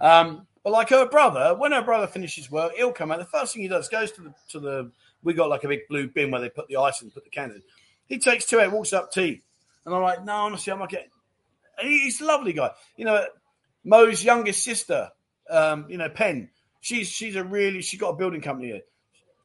[0.00, 3.18] Um, but like her brother, when her brother finishes work, he'll come out.
[3.20, 4.90] The first thing he does goes to the to the.
[5.22, 7.30] We got like a big blue bin where they put the ice and put the
[7.30, 7.62] cans in.
[8.06, 9.42] He takes two out, walks up tea,
[9.84, 11.10] and I'm like, no, honestly, I'm not getting.
[11.80, 12.70] He's a lovely guy.
[12.96, 13.26] You know,
[13.84, 15.10] Mo's youngest sister,
[15.48, 16.50] um, you know, Pen.
[16.80, 18.82] She's she's a really she's got a building company here.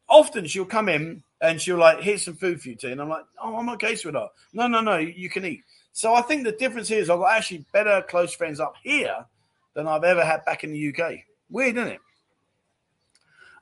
[0.09, 3.09] Often she'll come in and she'll like, here's some food for you, tea, and I'm
[3.09, 4.29] like, oh, I'm okay with that.
[4.53, 5.61] No, no, no, you can eat.
[5.93, 9.25] So I think the difference here is I've got actually better close friends up here
[9.73, 11.19] than I've ever had back in the UK.
[11.49, 11.99] Weird, isn't it?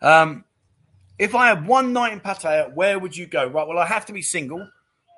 [0.02, 0.46] Um,
[1.18, 3.46] if I had one night in Pattaya, where would you go?
[3.46, 3.68] Right.
[3.68, 4.68] Well, I have to be single.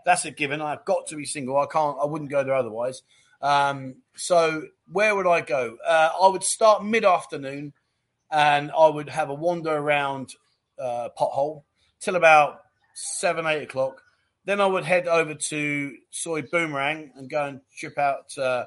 [0.05, 0.61] That's a given.
[0.61, 1.57] I've got to be single.
[1.57, 1.97] I can't.
[2.01, 3.03] I wouldn't go there otherwise.
[3.41, 5.77] Um, so where would I go?
[5.85, 7.73] Uh, I would start mid afternoon,
[8.31, 10.33] and I would have a wander around
[10.79, 11.63] uh, Pothole
[11.99, 12.61] till about
[12.93, 14.01] seven, eight o'clock.
[14.45, 18.65] Then I would head over to Soi Boomerang and go and trip out uh,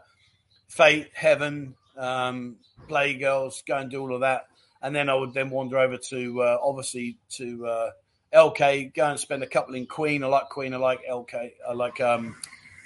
[0.69, 2.57] Fate, Heaven, um,
[2.89, 4.47] Play Girls, go and do all of that.
[4.83, 7.91] and then I would then wander over to uh, obviously to uh,
[8.35, 10.25] LK, go and spend a couple in Queen.
[10.25, 10.75] I like Queen.
[10.75, 11.53] I like LK.
[11.69, 12.37] I like um,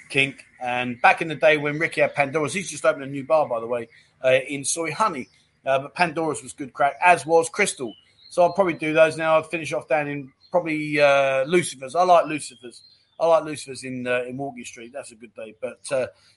[0.09, 0.45] Kink.
[0.61, 3.49] And back in the day when Ricky had Pandora's, he's just opened a new bar,
[3.49, 3.89] by the way,
[4.23, 5.27] uh, in Soi Honey.
[5.65, 7.93] Uh, but Pandora's was good crack, as was Crystal.
[8.29, 9.35] So I'll probably do those now.
[9.35, 11.95] I'll finish off down in probably uh, Lucifer's.
[11.95, 12.83] I like Lucifer's.
[13.19, 14.91] I like Lucifer's in uh, in Walking Street.
[14.93, 15.55] That's a good day.
[15.59, 15.81] But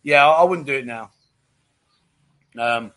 [0.02, 1.10] yeah, I, I, wouldn't do it now.
[2.58, 2.92] Um,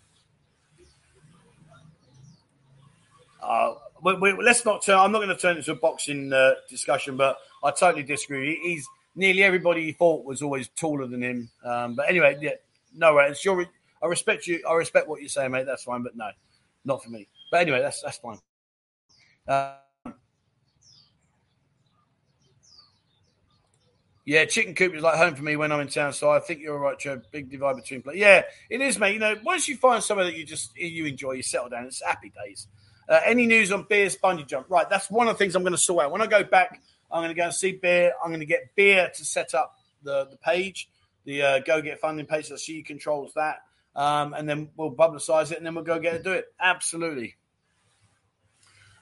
[3.42, 4.98] uh, we, we, let's not turn.
[4.98, 8.60] I'm not going to turn into a boxing uh, discussion, but I totally disagree.
[8.62, 11.50] He's nearly everybody he fought was always taller than him.
[11.64, 12.52] Um, but anyway, yeah,
[12.96, 13.66] no, it's your.
[14.02, 14.62] I respect you.
[14.70, 15.66] I respect what you're saying, mate.
[15.66, 16.30] That's fine, but no,
[16.84, 17.28] not for me.
[17.52, 18.40] But anyway, that's that's fine.
[19.48, 19.76] Uh,
[24.26, 26.12] yeah, chicken coop is like home for me when I'm in town.
[26.12, 27.22] So I think you're right, Joe.
[27.32, 28.16] Big divide between play.
[28.16, 29.14] Yeah, it is, mate.
[29.14, 31.86] You know, once you find somewhere that you just you enjoy, you settle down.
[31.86, 32.68] It's happy days.
[33.08, 34.66] Uh, any news on Beer's bungee jump?
[34.68, 36.12] Right, that's one of the things I'm going to sort out.
[36.12, 38.14] When I go back, I'm going to go and see Beer.
[38.24, 40.90] I'm going to get Beer to set up the, the page,
[41.24, 42.48] the uh, Go Get Funding page.
[42.48, 43.58] So she controls that.
[43.96, 46.46] Um, and then we'll publicize it and then we'll go get to do it.
[46.60, 47.36] Absolutely.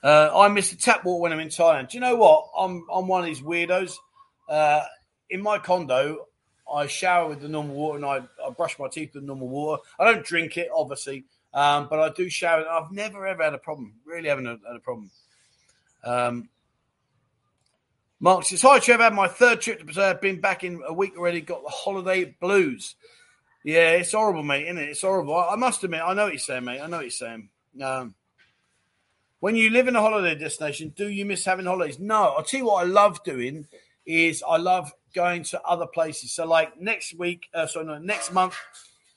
[0.04, 1.90] Uh, I miss the tap water when I'm in Thailand.
[1.90, 2.50] Do you know what?
[2.58, 3.96] I'm, I'm one of these weirdos.
[5.34, 6.28] In my condo,
[6.72, 9.82] I shower with the normal water and I, I brush my teeth with normal water.
[10.00, 11.26] I don't drink it, obviously.
[11.56, 12.64] Um, but I do shower.
[12.70, 13.96] I've never ever had a problem.
[14.06, 15.10] Really haven't had a problem.
[16.04, 16.50] Um,
[18.20, 19.04] Mark says, "Hi, Trevor.
[19.04, 20.14] Had my third trip to Brazil.
[20.22, 21.42] Been back in a week already.
[21.42, 22.96] Got the holiday blues.
[23.64, 24.66] Yeah, it's horrible, mate.
[24.66, 24.90] Isn't it?
[24.90, 25.36] It's horrible.
[25.36, 26.80] I, I must admit, I know what you're saying, mate.
[26.80, 27.50] I know what you're saying.
[27.82, 28.14] Um,
[29.40, 32.00] when you live in a holiday destination, do you miss having holidays?
[32.00, 32.36] No.
[32.36, 33.68] I'll tell you what I love doing
[34.06, 36.32] is I love going to other places.
[36.32, 38.56] So, like next week, uh, sorry, no, next month,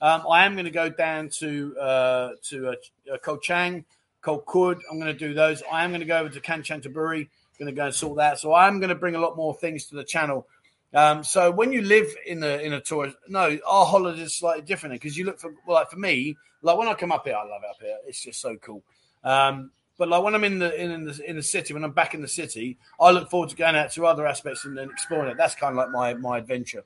[0.00, 2.74] um, I am going to go down to uh, to uh,
[3.12, 3.84] uh Koh Chang,
[4.22, 4.78] Koh Kud.
[4.90, 5.62] I'm going to do those.
[5.70, 7.28] I am going to go over to Kanchanaburi.
[7.58, 8.38] Going to go and sort that.
[8.38, 10.46] So I'm going to bring a lot more things to the channel.
[10.92, 14.62] Um, so when you live in a in a tourist, no, our holiday is slightly
[14.62, 17.34] different because you look for well, like for me, like when I come up here,
[17.34, 17.96] I love it up here.
[18.06, 18.82] It's just so cool.
[19.24, 22.14] Um, but like when I'm in the in, the in the city, when I'm back
[22.14, 25.30] in the city, I look forward to going out to other aspects and then exploring
[25.30, 25.36] it.
[25.36, 26.84] That's kind of like my my adventure.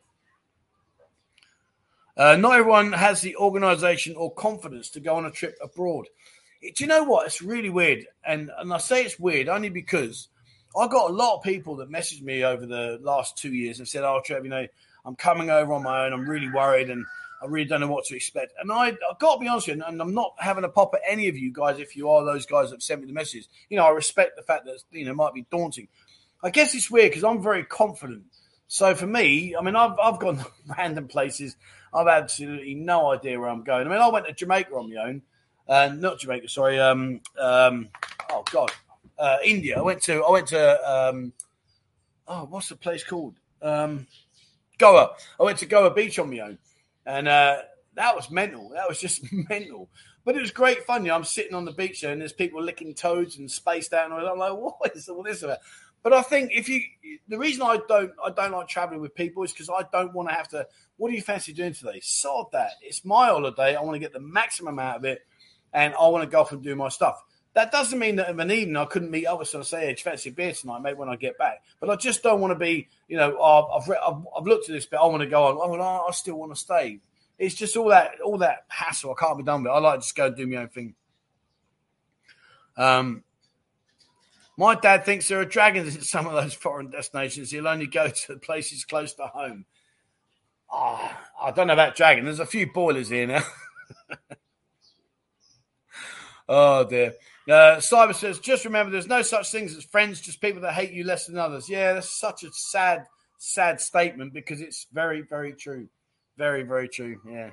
[2.17, 6.07] Uh, not everyone has the organization or confidence to go on a trip abroad.
[6.61, 7.27] Do you know what?
[7.27, 8.05] It's really weird.
[8.27, 10.29] And, and I say it's weird only because
[10.79, 13.89] I got a lot of people that messaged me over the last two years and
[13.89, 14.67] said, Oh, Trev, you know,
[15.07, 16.13] I'm coming over on my own.
[16.13, 17.07] I'm really worried and
[17.43, 18.53] I really don't know what to expect.
[18.61, 20.95] And I, I've got to be honest with you, and I'm not having a pop
[20.95, 23.47] at any of you guys if you are those guys that sent me the message.
[23.69, 25.89] You know, I respect the fact that, you know, it might be daunting.
[26.43, 28.25] I guess it's weird because I'm very confident.
[28.69, 30.45] So for me, I mean, I've, I've gone
[30.79, 31.57] random places
[31.93, 33.87] I've absolutely no idea where I'm going.
[33.87, 35.23] I mean, I went to Jamaica on my own,
[35.69, 36.79] uh, not Jamaica, sorry.
[36.79, 37.89] Um, um,
[38.31, 38.71] oh God,
[39.19, 39.79] uh, India.
[39.79, 41.33] I went to I went to um,
[42.29, 43.35] oh, what's the place called?
[43.61, 44.07] Um,
[44.79, 45.15] Goa.
[45.39, 46.59] I went to Goa Beach on my own,
[47.07, 47.59] and uh,
[47.95, 48.71] that was mental.
[48.71, 49.89] That was just mental.
[50.25, 51.05] But it was great fun.
[51.05, 53.93] You know, I'm sitting on the beach there, and there's people licking toads and spaced
[53.93, 55.59] out, and I'm like, what is all this about?
[56.03, 56.81] But I think if you,
[57.29, 60.29] the reason I don't, I don't like traveling with people is because I don't want
[60.29, 60.67] to have to.
[60.97, 62.01] What do you fancy doing today?
[62.03, 62.73] Sod that.
[62.83, 63.75] It's my holiday.
[63.75, 65.27] I want to get the maximum out of it,
[65.73, 67.23] and I want to go off and do my stuff.
[67.55, 70.31] That doesn't mean that in an evening I couldn't meet others and say, "Hey, fancy
[70.31, 73.17] beer tonight, mate?" When I get back, but I just don't want to be, you
[73.17, 75.01] know, I've, I've, I've looked at this bit.
[75.01, 75.57] I want to go on.
[75.59, 77.01] Oh, I still want to stay.
[77.39, 79.15] It's just all that all that hassle.
[79.17, 79.73] I can't be done with.
[79.73, 80.95] I like to just go do my own thing.
[82.77, 83.25] Um,
[84.57, 87.51] my dad thinks there are dragons in some of those foreign destinations.
[87.51, 89.65] He'll only go to places close to home.
[90.71, 91.11] Oh,
[91.43, 92.27] I don't know about dragon.
[92.27, 93.43] There's a few boilers here now.
[96.49, 97.15] oh dear.
[97.49, 100.93] Uh, Cyber says, just remember, there's no such things as friends, just people that hate
[100.93, 101.69] you less than others.
[101.69, 103.07] Yeah, that's such a sad,
[103.39, 105.89] sad statement because it's very, very true.
[106.37, 107.21] Very, very true.
[107.29, 107.51] Yeah.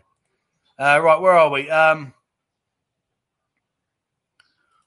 [0.78, 1.70] Uh, right, where are we?
[1.70, 2.14] Um,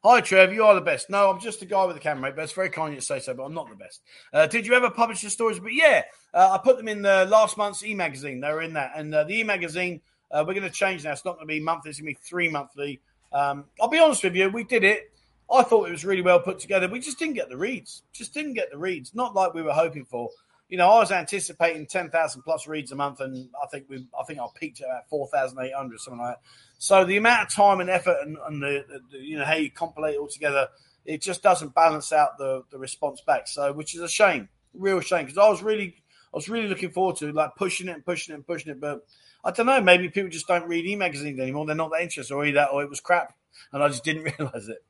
[0.02, 0.54] Hi, Trev.
[0.54, 1.10] You are the best.
[1.10, 3.06] No, I'm just a guy with a camera, but it's very kind of you to
[3.06, 4.00] say so, but I'm not the best.
[4.32, 5.58] Uh, did you ever publish the stories?
[5.58, 8.40] But yeah, uh, I put them in the last month's e magazine.
[8.40, 8.92] They were in that.
[8.96, 11.12] And uh, the e magazine, uh, we're going to change now.
[11.12, 13.02] It's not going to be monthly, it's going to be three monthly.
[13.32, 15.12] Um, I'll be honest with you, we did it.
[15.52, 16.88] I thought it was really well put together.
[16.88, 18.02] We just didn't get the reads.
[18.12, 19.14] Just didn't get the reads.
[19.14, 20.30] Not like we were hoping for
[20.70, 24.06] you know, I was anticipating ten thousand plus reads a month, and I think we,
[24.18, 26.42] I think I peaked at about four thousand eight hundred, something like that.
[26.78, 29.70] So the amount of time and effort, and, and the, the, you know how you
[29.70, 30.68] compilate it all together,
[31.04, 33.48] it just doesn't balance out the the response back.
[33.48, 35.96] So, which is a shame, real shame, because I was really,
[36.32, 38.80] I was really looking forward to like pushing it and pushing it and pushing it,
[38.80, 39.04] but
[39.44, 41.66] I don't know, maybe people just don't read e magazines anymore.
[41.66, 43.34] They're not that interested, or either, or it was crap,
[43.72, 44.84] and I just didn't realize it.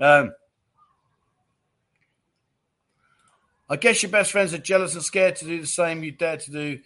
[0.00, 0.32] Um,
[3.68, 6.36] I guess your best friends are jealous and scared to do the same you dare
[6.36, 6.78] to do.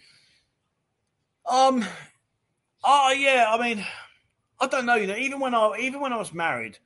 [1.45, 1.83] Um,
[2.83, 3.85] oh yeah, I mean,
[4.59, 4.95] I don't know.
[4.95, 6.77] You know, even when I even when I was married,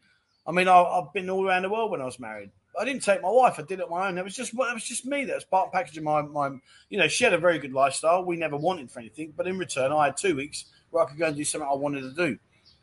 [0.48, 2.52] I mean, I, have been all around the world when I was married.
[2.80, 4.18] I didn't take my wife; I did it on my own.
[4.18, 5.26] It was just it was just me.
[5.26, 6.52] That was part packaging my my.
[6.90, 8.24] You know, she had a very good lifestyle.
[8.24, 11.20] We never wanted for anything, but in return, I had two weeks where I could
[11.20, 12.38] go and do something I wanted to do,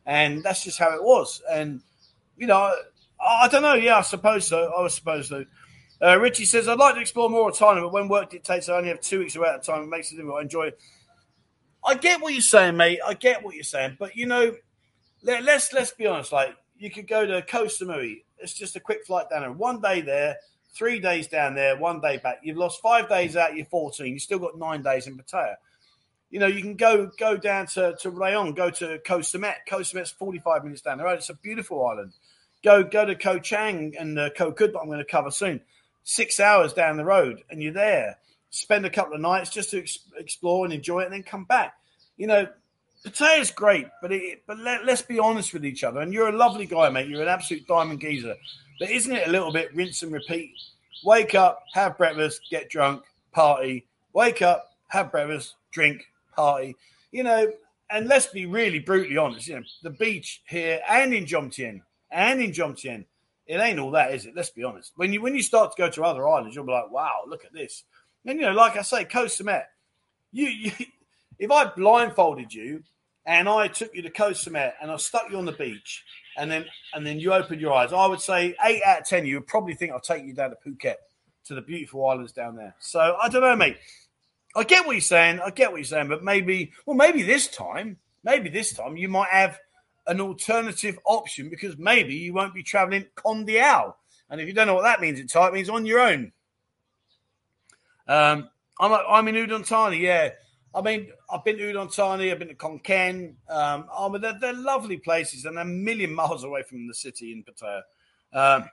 [0.07, 1.43] and that's just how it was.
[1.51, 1.81] And
[2.37, 2.57] you know,
[3.21, 3.75] I, I don't know.
[3.75, 4.73] Yeah, I suppose so.
[4.77, 5.45] I suppose so.
[6.01, 8.89] Uh, Richie says, I'd like to explore more autonomy, but when work dictates I only
[8.89, 10.39] have two weeks of out of time, it makes it difficult.
[10.39, 10.79] I enjoy it.
[11.85, 13.01] I get what you're saying, mate.
[13.05, 13.97] I get what you're saying.
[13.99, 14.55] But, you know,
[15.23, 16.33] let, us let's, let's be honest.
[16.33, 18.23] Like, you could go to Koh Samui.
[18.41, 19.53] It's just a quick flight down there.
[19.53, 20.37] One day there,
[20.75, 22.41] three days down there, one day back.
[22.43, 24.13] You've lost five days out You're 14.
[24.13, 25.57] You've still got nine days in Pattaya.
[26.31, 29.55] You know, you can go go down to, to Rayong, go to Koh Samet.
[29.69, 31.19] Koh Samet's 45 minutes down the road.
[31.19, 32.13] It's a beautiful island.
[32.63, 35.61] Go go to Koh Chang and uh, Koh Kud, that I'm going to cover soon
[36.09, 38.17] six hours down the road and you're there,
[38.49, 41.45] spend a couple of nights just to ex- explore and enjoy it and then come
[41.45, 41.75] back.
[42.17, 42.47] You know,
[43.05, 46.01] is great, but it, but let, us be honest with each other.
[46.01, 47.09] And you're a lovely guy, mate.
[47.09, 48.35] You're an absolute diamond geezer.
[48.79, 50.53] But isn't it a little bit rinse and repeat?
[51.05, 53.87] Wake up, have breakfast, get drunk, party.
[54.13, 56.03] Wake up, have breakfast, drink,
[56.35, 56.77] party.
[57.13, 57.53] You know,
[57.91, 59.49] and let's be really brutally honest.
[59.49, 63.05] You know, the beach here and in Jomtien and in Jomtien–
[63.49, 64.37] it ain't all that, is it?
[64.37, 64.93] Let's be honest.
[64.97, 67.47] When you when you start to go to other islands, you'll be like, wow, look
[67.47, 67.85] at this.
[68.27, 69.65] And you know, like I say, Koh Samet,
[70.33, 70.71] you, you
[71.39, 72.83] if I blindfolded you
[73.27, 76.05] and I took you to Koh Samet and I stuck you on the beach
[76.37, 76.65] and then
[76.95, 79.47] and then you opened your eyes, I would say eight out of ten, you would
[79.47, 80.97] probably think I'll take you down to Phuket
[81.47, 82.75] to the beautiful islands down there.
[82.79, 83.79] So I don't know, mate.
[84.57, 85.41] I get what you're saying.
[85.41, 89.09] I get what you're saying, but maybe, well, maybe this time, maybe this time you
[89.09, 89.59] might have
[90.07, 93.95] an alternative option because maybe you won't be traveling con diao.
[94.31, 96.33] And if you don't know what that means in Thai, it means on your own.
[98.07, 98.49] Um,
[98.81, 100.31] I'm, I'm in Udon Thani, yeah.
[100.75, 103.35] I mean, I've been to Udon Thani, I've been to Khon Kaen.
[103.49, 106.95] Um, oh, but they're, they're, lovely places and they're a million miles away from the
[106.95, 107.83] city in Pattaya.
[108.33, 108.69] Um,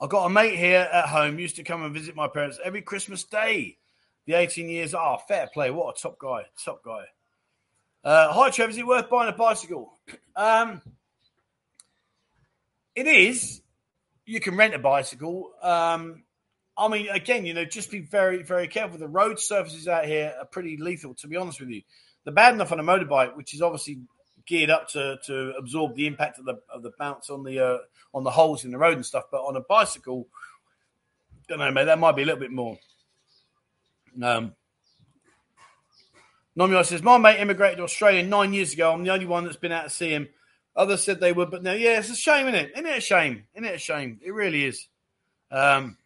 [0.00, 2.82] I've got a mate here at home, used to come and visit my parents every
[2.82, 3.78] Christmas day.
[4.26, 5.70] The 18 years, ah, oh, fair play.
[5.70, 7.04] What a top guy, top guy.
[8.04, 8.70] Uh, hi, Trevor.
[8.70, 9.98] Is it worth buying a bicycle?
[10.36, 10.80] Um,
[12.94, 13.60] it is.
[14.24, 15.50] You can rent a bicycle.
[15.60, 16.22] Um,
[16.78, 18.98] I mean, again, you know, just be very, very careful.
[18.98, 21.82] The road surfaces out here are pretty lethal, to be honest with you.
[22.24, 24.00] The bad enough on a motorbike, which is obviously
[24.46, 27.78] geared up to, to absorb the impact of the of the bounce on the uh,
[28.14, 29.24] on the holes in the road and stuff.
[29.30, 30.28] But on a bicycle,
[31.48, 31.84] don't know, mate.
[31.84, 32.78] That might be a little bit more.
[34.22, 34.54] Um,
[36.58, 38.92] Nomio says, My mate immigrated to Australia nine years ago.
[38.92, 40.28] I'm the only one that's been out to see him.
[40.74, 42.72] Others said they would, but no, yeah, it's a shame, isn't it?
[42.74, 43.44] Isn't it a shame?
[43.54, 44.20] Isn't it a shame?
[44.22, 44.86] It really is.
[45.50, 45.96] Um,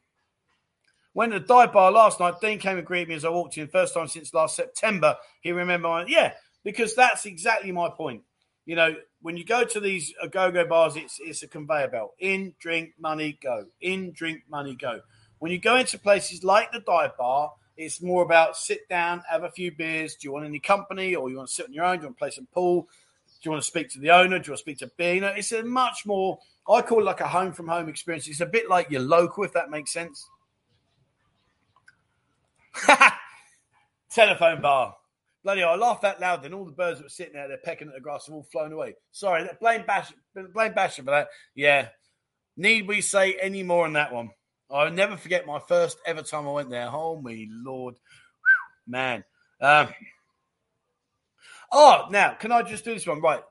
[1.15, 2.41] went to the dive bar last night.
[2.41, 3.69] Dean came and greeted me as I walked in.
[3.69, 5.17] First time since last September.
[5.41, 6.33] He remembered, yeah,
[6.65, 8.23] because that's exactly my point.
[8.65, 12.15] You know, when you go to these go-go bars, it's it's a conveyor belt.
[12.19, 13.67] In, drink, money, go.
[13.81, 15.01] In, drink, money, go.
[15.41, 19.43] When you go into places like the dive bar, it's more about sit down, have
[19.43, 20.15] a few beers.
[20.15, 21.97] Do you want any company, or you want to sit on your own?
[21.97, 22.83] Do you want to play some pool?
[22.83, 24.39] Do you want to speak to the owner?
[24.39, 25.15] Do you want to speak to beer?
[25.15, 26.39] You know, it's a much more.
[26.69, 28.29] I call it like a home from home experience.
[28.29, 30.29] It's a bit like your local, if that makes sense.
[34.11, 34.95] Telephone bar.
[35.45, 36.43] Bloody hell, I laughed that loud.
[36.43, 38.47] Then all the birds that were sitting out there, pecking at the grass, have all
[38.53, 38.95] flown away.
[39.11, 41.29] Sorry, blame Bash, blame Basher for that.
[41.55, 41.89] Yeah.
[42.57, 44.31] Need we say any more on that one?
[44.71, 46.91] I'll never forget my first ever time I went there.
[46.91, 47.97] My Lord.
[48.87, 49.25] Man.
[49.61, 49.89] Um,
[51.73, 53.21] oh, now, can I just do this one?
[53.21, 53.43] Right.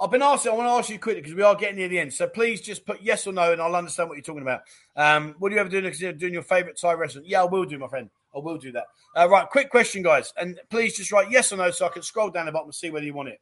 [0.00, 2.00] I've been asking, I want to ask you quickly because we are getting near the
[2.00, 2.12] end.
[2.12, 4.62] So please just put yes or no and I'll understand what you're talking about.
[4.96, 6.12] Um, what do you ever do?
[6.12, 7.28] Doing your favorite Thai restaurant?
[7.28, 8.10] Yeah, I will do, my friend.
[8.34, 8.86] I will do that.
[9.16, 10.32] Uh, right, quick question, guys.
[10.36, 12.74] And please just write yes or no so I can scroll down the bottom and
[12.74, 13.40] see whether you want it.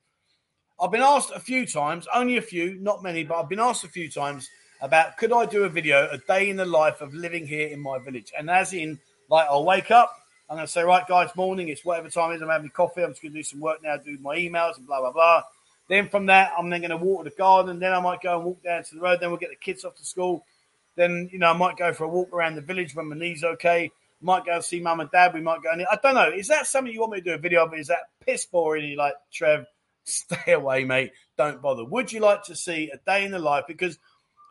[0.81, 3.85] I've been asked a few times, only a few, not many, but I've been asked
[3.85, 4.49] a few times
[4.81, 7.81] about could I do a video, a day in the life of living here in
[7.81, 8.33] my village?
[8.37, 8.99] And as in,
[9.31, 10.13] like, I'll wake up,
[10.51, 13.03] I'm going to say, right, guys, morning, it's whatever time it is, I'm having coffee,
[13.03, 15.43] I'm just going to do some work now, do my emails and blah, blah, blah.
[15.89, 17.79] Then from that, I'm then going to water the garden.
[17.79, 19.21] Then I might go and walk down to the road.
[19.21, 20.45] Then we'll get the kids off to school.
[20.97, 23.45] Then, you know, I might go for a walk around the village when my knee's
[23.45, 23.91] okay.
[24.23, 25.35] Might go see mum and dad.
[25.35, 25.71] We might go.
[25.71, 26.31] I don't know.
[26.31, 27.75] Is that something you want me to do a video of?
[27.75, 28.89] Is that piss boring?
[28.89, 29.67] You like, Trev,
[30.05, 31.13] stay away, mate.
[31.37, 31.85] Don't bother.
[31.85, 33.65] Would you like to see a day in the life?
[33.67, 33.99] Because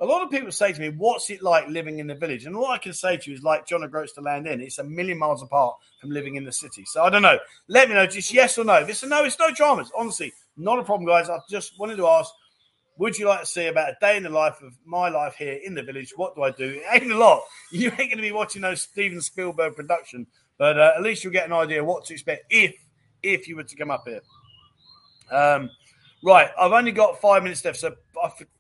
[0.02, 2.56] a lot of people say to me, "What's it like living in the village?" And
[2.56, 4.84] all I can say to you is, like John O'Groats to Land in, it's a
[4.84, 6.84] million miles apart from living in the city.
[6.86, 7.38] So I don't know.
[7.68, 8.76] Let me know, just yes or no.
[8.76, 9.92] If it's a no, it's no dramas.
[9.96, 11.30] Honestly, not a problem, guys.
[11.30, 12.34] I just wanted to ask,
[12.98, 15.60] Would you like to see about a day in the life of my life here
[15.64, 16.14] in the village?
[16.16, 16.66] What do I do?
[16.66, 17.42] It ain't a lot.
[17.72, 20.28] You ain't going to be watching no Steven Spielberg production,
[20.58, 22.76] but uh, at least you'll get an idea what to expect if
[23.24, 24.22] if you were to come up here.
[25.32, 25.70] Um,
[26.22, 27.96] right, I've only got five minutes left, so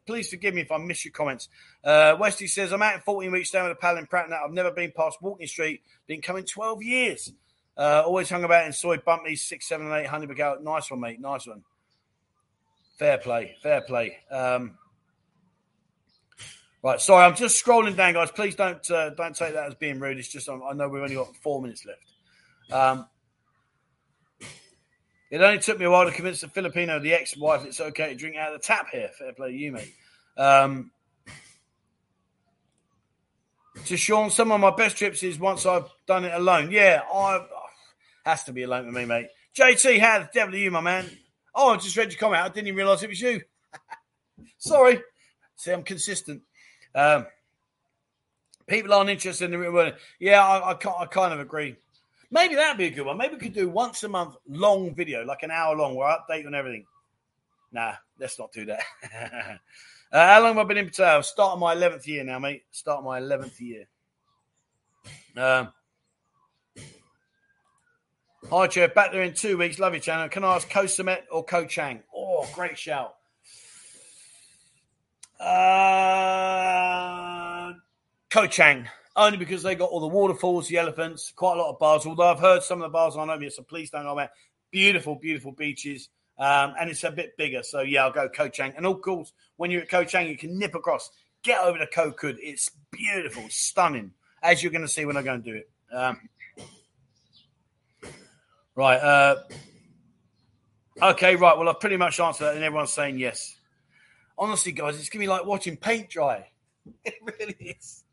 [0.05, 1.49] please forgive me if I miss your comments.
[1.83, 4.43] Uh, Westy says, I'm out in 14 weeks down with a pal in Pratt now.
[4.45, 7.33] I've never been past Walking Street, been coming 12 years.
[7.77, 10.63] Uh, always hung about in soy bumpy, six, seven, and.
[10.63, 11.19] Nice one, mate.
[11.19, 11.63] Nice one.
[13.01, 13.55] Fair play.
[13.63, 14.15] Fair play.
[14.29, 14.77] Um,
[16.83, 17.01] right.
[17.01, 18.29] Sorry, I'm just scrolling down, guys.
[18.29, 20.19] Please don't uh, don't take that as being rude.
[20.19, 22.71] It's just I know we've only got four minutes left.
[22.71, 23.07] Um,
[25.31, 28.15] it only took me a while to convince the Filipino, the ex-wife, it's okay to
[28.15, 29.09] drink out of the tap here.
[29.17, 29.93] Fair play to you, mate.
[30.37, 30.91] Um,
[33.85, 36.69] to Sean, some of my best trips is once I've done it alone.
[36.69, 37.47] Yeah, I oh,
[38.27, 39.25] has to be alone with me, mate.
[39.57, 41.09] JT, how the devil are you, my man?
[41.53, 42.43] Oh, I just read your comment.
[42.43, 43.41] I didn't even realise it was you.
[44.57, 45.01] Sorry.
[45.55, 46.41] See, I'm consistent.
[46.95, 47.25] Um,
[48.67, 49.93] people aren't interested in the real world.
[50.19, 51.75] Yeah, I, I, I kind of agree.
[52.31, 53.17] Maybe that'd be a good one.
[53.17, 56.17] Maybe we could do once a month long video, like an hour long, where I
[56.17, 56.85] update on everything.
[57.73, 58.81] Nah, let's not do that.
[60.11, 61.23] uh, how long have I been in Patel?
[61.23, 62.63] Start of my 11th year now, mate.
[62.71, 63.87] Start my 11th year.
[65.35, 65.73] Um,
[68.53, 68.93] Hi, Jeff.
[68.93, 69.79] Back there in two weeks.
[69.79, 70.27] Love your channel.
[70.27, 72.03] Can I ask Ko Samet or Ko Chang?
[72.13, 73.15] Oh, great shout.
[75.39, 75.51] Uh,
[78.29, 78.89] Ko Chang.
[79.15, 82.05] Only because they got all the waterfalls, the elephants, quite a lot of bars.
[82.05, 84.31] Although I've heard some of the bars on over here, so please don't go there.
[84.69, 86.09] Beautiful, beautiful beaches.
[86.37, 87.63] Um, and it's a bit bigger.
[87.63, 88.73] So, yeah, I'll go Ko Chang.
[88.75, 91.09] And of course, when you're at Ko Chang, you can nip across,
[91.41, 92.35] get over to Koh Kud.
[92.41, 94.11] It's beautiful, stunning,
[94.43, 95.69] as you're going to see when I go and do it.
[95.93, 96.19] Um,
[98.75, 98.97] Right.
[98.97, 99.35] Uh,
[101.01, 101.57] okay, right.
[101.57, 103.55] Well, I've pretty much answered that, and everyone's saying yes.
[104.37, 106.47] Honestly, guys, it's to be like watching paint dry.
[107.05, 108.03] It really is.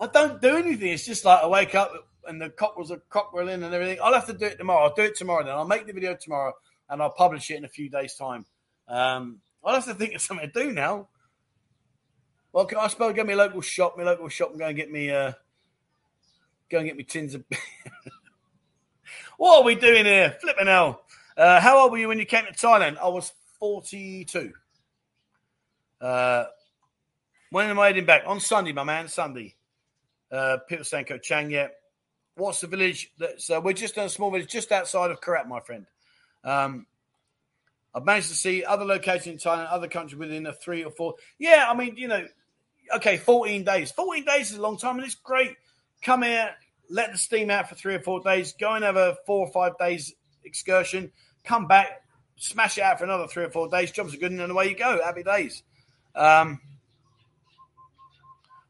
[0.00, 0.92] I don't do anything.
[0.92, 1.92] It's just like I wake up
[2.28, 3.98] and the cockerels are cockerelling and everything.
[4.00, 4.84] I'll have to do it tomorrow.
[4.84, 5.54] I'll do it tomorrow then.
[5.54, 6.52] I'll make the video tomorrow
[6.88, 8.46] and I'll publish it in a few days' time.
[8.86, 11.08] Um, I'll have to think of something to do now.
[12.52, 14.76] Well, can I suppose go to my local shop, my local shop, and go and
[14.76, 15.32] get me, uh,
[16.70, 17.44] go and get me tins of.
[19.38, 20.36] What are we doing here?
[20.40, 21.04] Flipping hell.
[21.36, 22.98] Uh, how old were you when you came to Thailand?
[22.98, 24.52] I was 42.
[26.00, 26.44] Uh,
[27.50, 28.24] when am I heading back?
[28.26, 29.54] On Sunday, my man, Sunday.
[30.30, 30.58] Uh,
[31.22, 31.68] Chang, yeah.
[32.34, 33.12] What's the village?
[33.16, 35.86] That's, uh, we're just in a small village just outside of Korat, my friend.
[36.42, 36.86] Um,
[37.94, 41.14] I've managed to see other locations in Thailand, other countries within a three or four.
[41.38, 42.26] Yeah, I mean, you know,
[42.96, 43.92] okay, 14 days.
[43.92, 45.54] 14 days is a long time and it's great.
[46.02, 46.56] Come here,
[46.90, 49.52] let the steam out for three or four days, go and have a four or
[49.52, 50.14] five days
[50.44, 51.12] excursion,
[51.44, 52.02] come back,
[52.36, 53.90] smash it out for another three or four days.
[53.90, 55.00] Jobs are good, and away you go.
[55.04, 55.62] Happy days.
[56.14, 56.60] Um,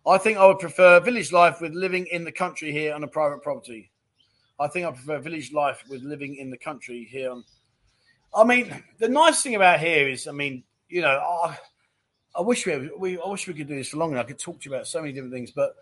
[0.06, 3.08] I think I would prefer village life with living in the country here on a
[3.08, 3.90] private property.
[4.58, 7.30] I think I prefer village life with living in the country here.
[7.30, 7.44] On,
[8.34, 11.58] I mean, the nice thing about here is, I mean, you know, I,
[12.34, 14.18] I wish we, we, I wish we could do this for longer.
[14.18, 15.74] I could talk to you about so many different things, but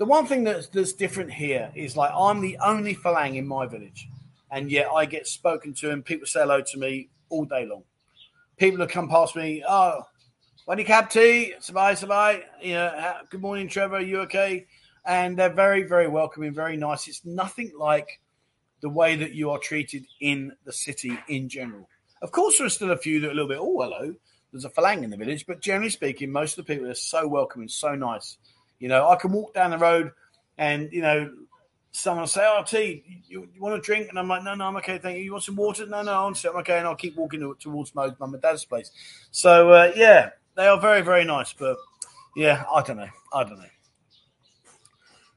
[0.00, 3.66] the one thing that's, that's different here is like I'm the only Falang in my
[3.66, 4.08] village,
[4.50, 7.82] and yet I get spoken to, and people say hello to me all day long.
[8.56, 10.06] People have come past me, oh,
[10.66, 14.64] Waddy Capti, Sabai Sabai, you know, good morning, Trevor, are you okay?
[15.04, 17.06] And they're very, very welcoming, very nice.
[17.06, 18.20] It's nothing like
[18.80, 21.90] the way that you are treated in the city in general.
[22.22, 24.14] Of course, there are still a few that are a little bit, oh, hello,
[24.50, 27.28] there's a Falang in the village, but generally speaking, most of the people are so
[27.28, 28.38] welcoming, so nice.
[28.80, 30.10] You know, I can walk down the road
[30.58, 31.30] and, you know,
[31.92, 34.08] someone will say, Oh, T, you, you, want a drink?
[34.08, 34.98] And I'm like, No, no, I'm okay.
[34.98, 35.24] Thank you.
[35.24, 35.86] You want some water?
[35.86, 36.78] No, no, I'm okay.
[36.78, 38.90] And I'll keep walking towards my mum and dad's place.
[39.30, 41.52] So, uh, yeah, they are very, very nice.
[41.52, 41.76] But
[42.34, 43.08] yeah, I don't know.
[43.32, 43.64] I don't know.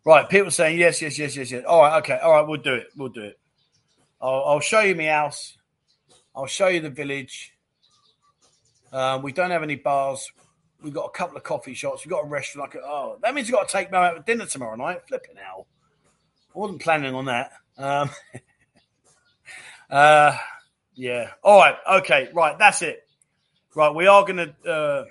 [0.05, 0.27] Right.
[0.27, 1.63] People saying, Yes, yes, yes, yes, yes.
[1.65, 1.97] All right.
[1.99, 2.17] Okay.
[2.17, 2.47] All right.
[2.47, 2.87] We'll do it.
[2.97, 3.39] We'll do it.
[4.21, 5.57] I'll, I'll show you my house.
[6.35, 7.53] I'll show you the village.
[8.91, 10.31] Um, we don't have any bars.
[10.83, 12.05] We've got a couple of coffee shops.
[12.05, 12.75] We've got a restaurant.
[12.75, 15.07] Like, oh, that means you've got to take me out for dinner tomorrow night.
[15.07, 15.65] Flipping hell.
[16.53, 17.53] I wasn't planning on that.
[17.77, 18.09] Um,
[19.89, 20.37] uh,
[20.93, 21.29] yeah.
[21.41, 21.75] All right.
[21.93, 22.29] Okay.
[22.33, 22.59] Right.
[22.59, 23.07] That's it.
[23.73, 23.95] Right.
[23.95, 24.69] We are going to.
[24.69, 25.05] Uh,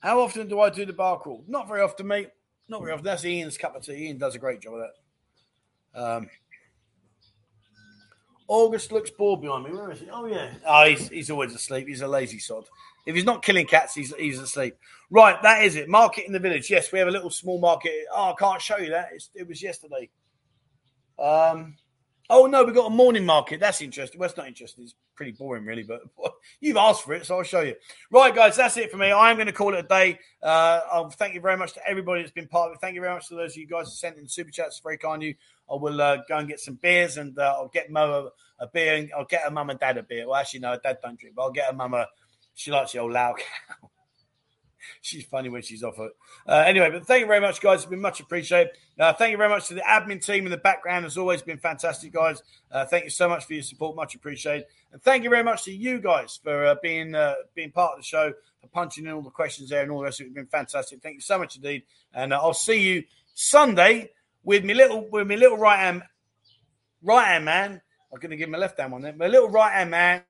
[0.00, 1.44] how often do I do the bar crawl?
[1.46, 2.30] Not very often, mate.
[2.68, 3.04] Not very often.
[3.04, 4.06] That's Ian's cup of tea.
[4.06, 6.00] Ian does a great job of that.
[6.02, 6.30] Um,
[8.50, 9.70] August looks bored behind me.
[9.70, 10.10] Where is he?
[10.10, 10.50] Oh, yeah.
[10.66, 11.86] Oh, he's, he's always asleep.
[11.86, 12.64] He's a lazy sod.
[13.06, 14.76] If he's not killing cats, he's, he's asleep.
[15.08, 15.88] Right, that is it.
[15.88, 16.68] Market in the village.
[16.68, 17.92] Yes, we have a little small market.
[18.12, 19.10] Oh, I can't show you that.
[19.14, 20.10] It's, it was yesterday.
[21.16, 21.76] Um,
[22.32, 23.58] Oh no, we've got a morning market.
[23.58, 24.20] That's interesting.
[24.20, 24.84] Well, it's not interesting.
[24.84, 25.82] It's pretty boring, really.
[25.82, 26.02] But
[26.60, 27.74] you've asked for it, so I'll show you.
[28.12, 29.10] Right, guys, that's it for me.
[29.10, 30.20] I'm going to call it a day.
[30.40, 32.80] Uh, I'll thank you very much to everybody that's been part of it.
[32.80, 34.78] Thank you very much to those of you guys who sent in super chats.
[34.78, 35.34] Very kind of you.
[35.70, 38.68] I will uh, go and get some beers, and uh, I'll get Mo a, a,
[38.68, 40.26] beer, and I'll get a mum and dad a beer.
[40.26, 42.06] Well, actually, no, dad don't drink, but I'll get a mum a.
[42.54, 43.88] She likes the old lao khao.
[45.00, 46.12] she's funny when she's off it.
[46.46, 47.80] Uh, anyway, but thank you very much, guys.
[47.80, 48.72] It's been much appreciated.
[48.98, 51.04] Uh, thank you very much to the admin team in the background.
[51.04, 52.42] Has always been fantastic, guys.
[52.70, 53.96] Uh, thank you so much for your support.
[53.96, 54.66] Much appreciated.
[54.92, 57.98] And thank you very much to you guys for uh, being uh, being part of
[57.98, 60.20] the show, for punching in all the questions there and all the rest.
[60.20, 61.02] of It's been fantastic.
[61.02, 61.84] Thank you so much indeed.
[62.12, 63.04] And uh, I'll see you
[63.34, 64.10] Sunday
[64.42, 66.02] with me little with my little right hand
[67.02, 67.80] right hand man.
[68.12, 69.14] I'm to give my left hand one there.
[69.14, 70.22] My little right hand man,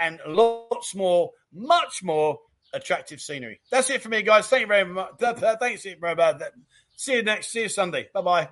[0.00, 2.38] and lots more, much more
[2.72, 3.60] attractive scenery.
[3.70, 4.48] That's it for me, guys.
[4.48, 5.12] Thank you very much.
[5.20, 6.14] Thanks, bro.
[6.96, 7.48] See you next.
[7.48, 8.08] See you Sunday.
[8.12, 8.48] Bye bye.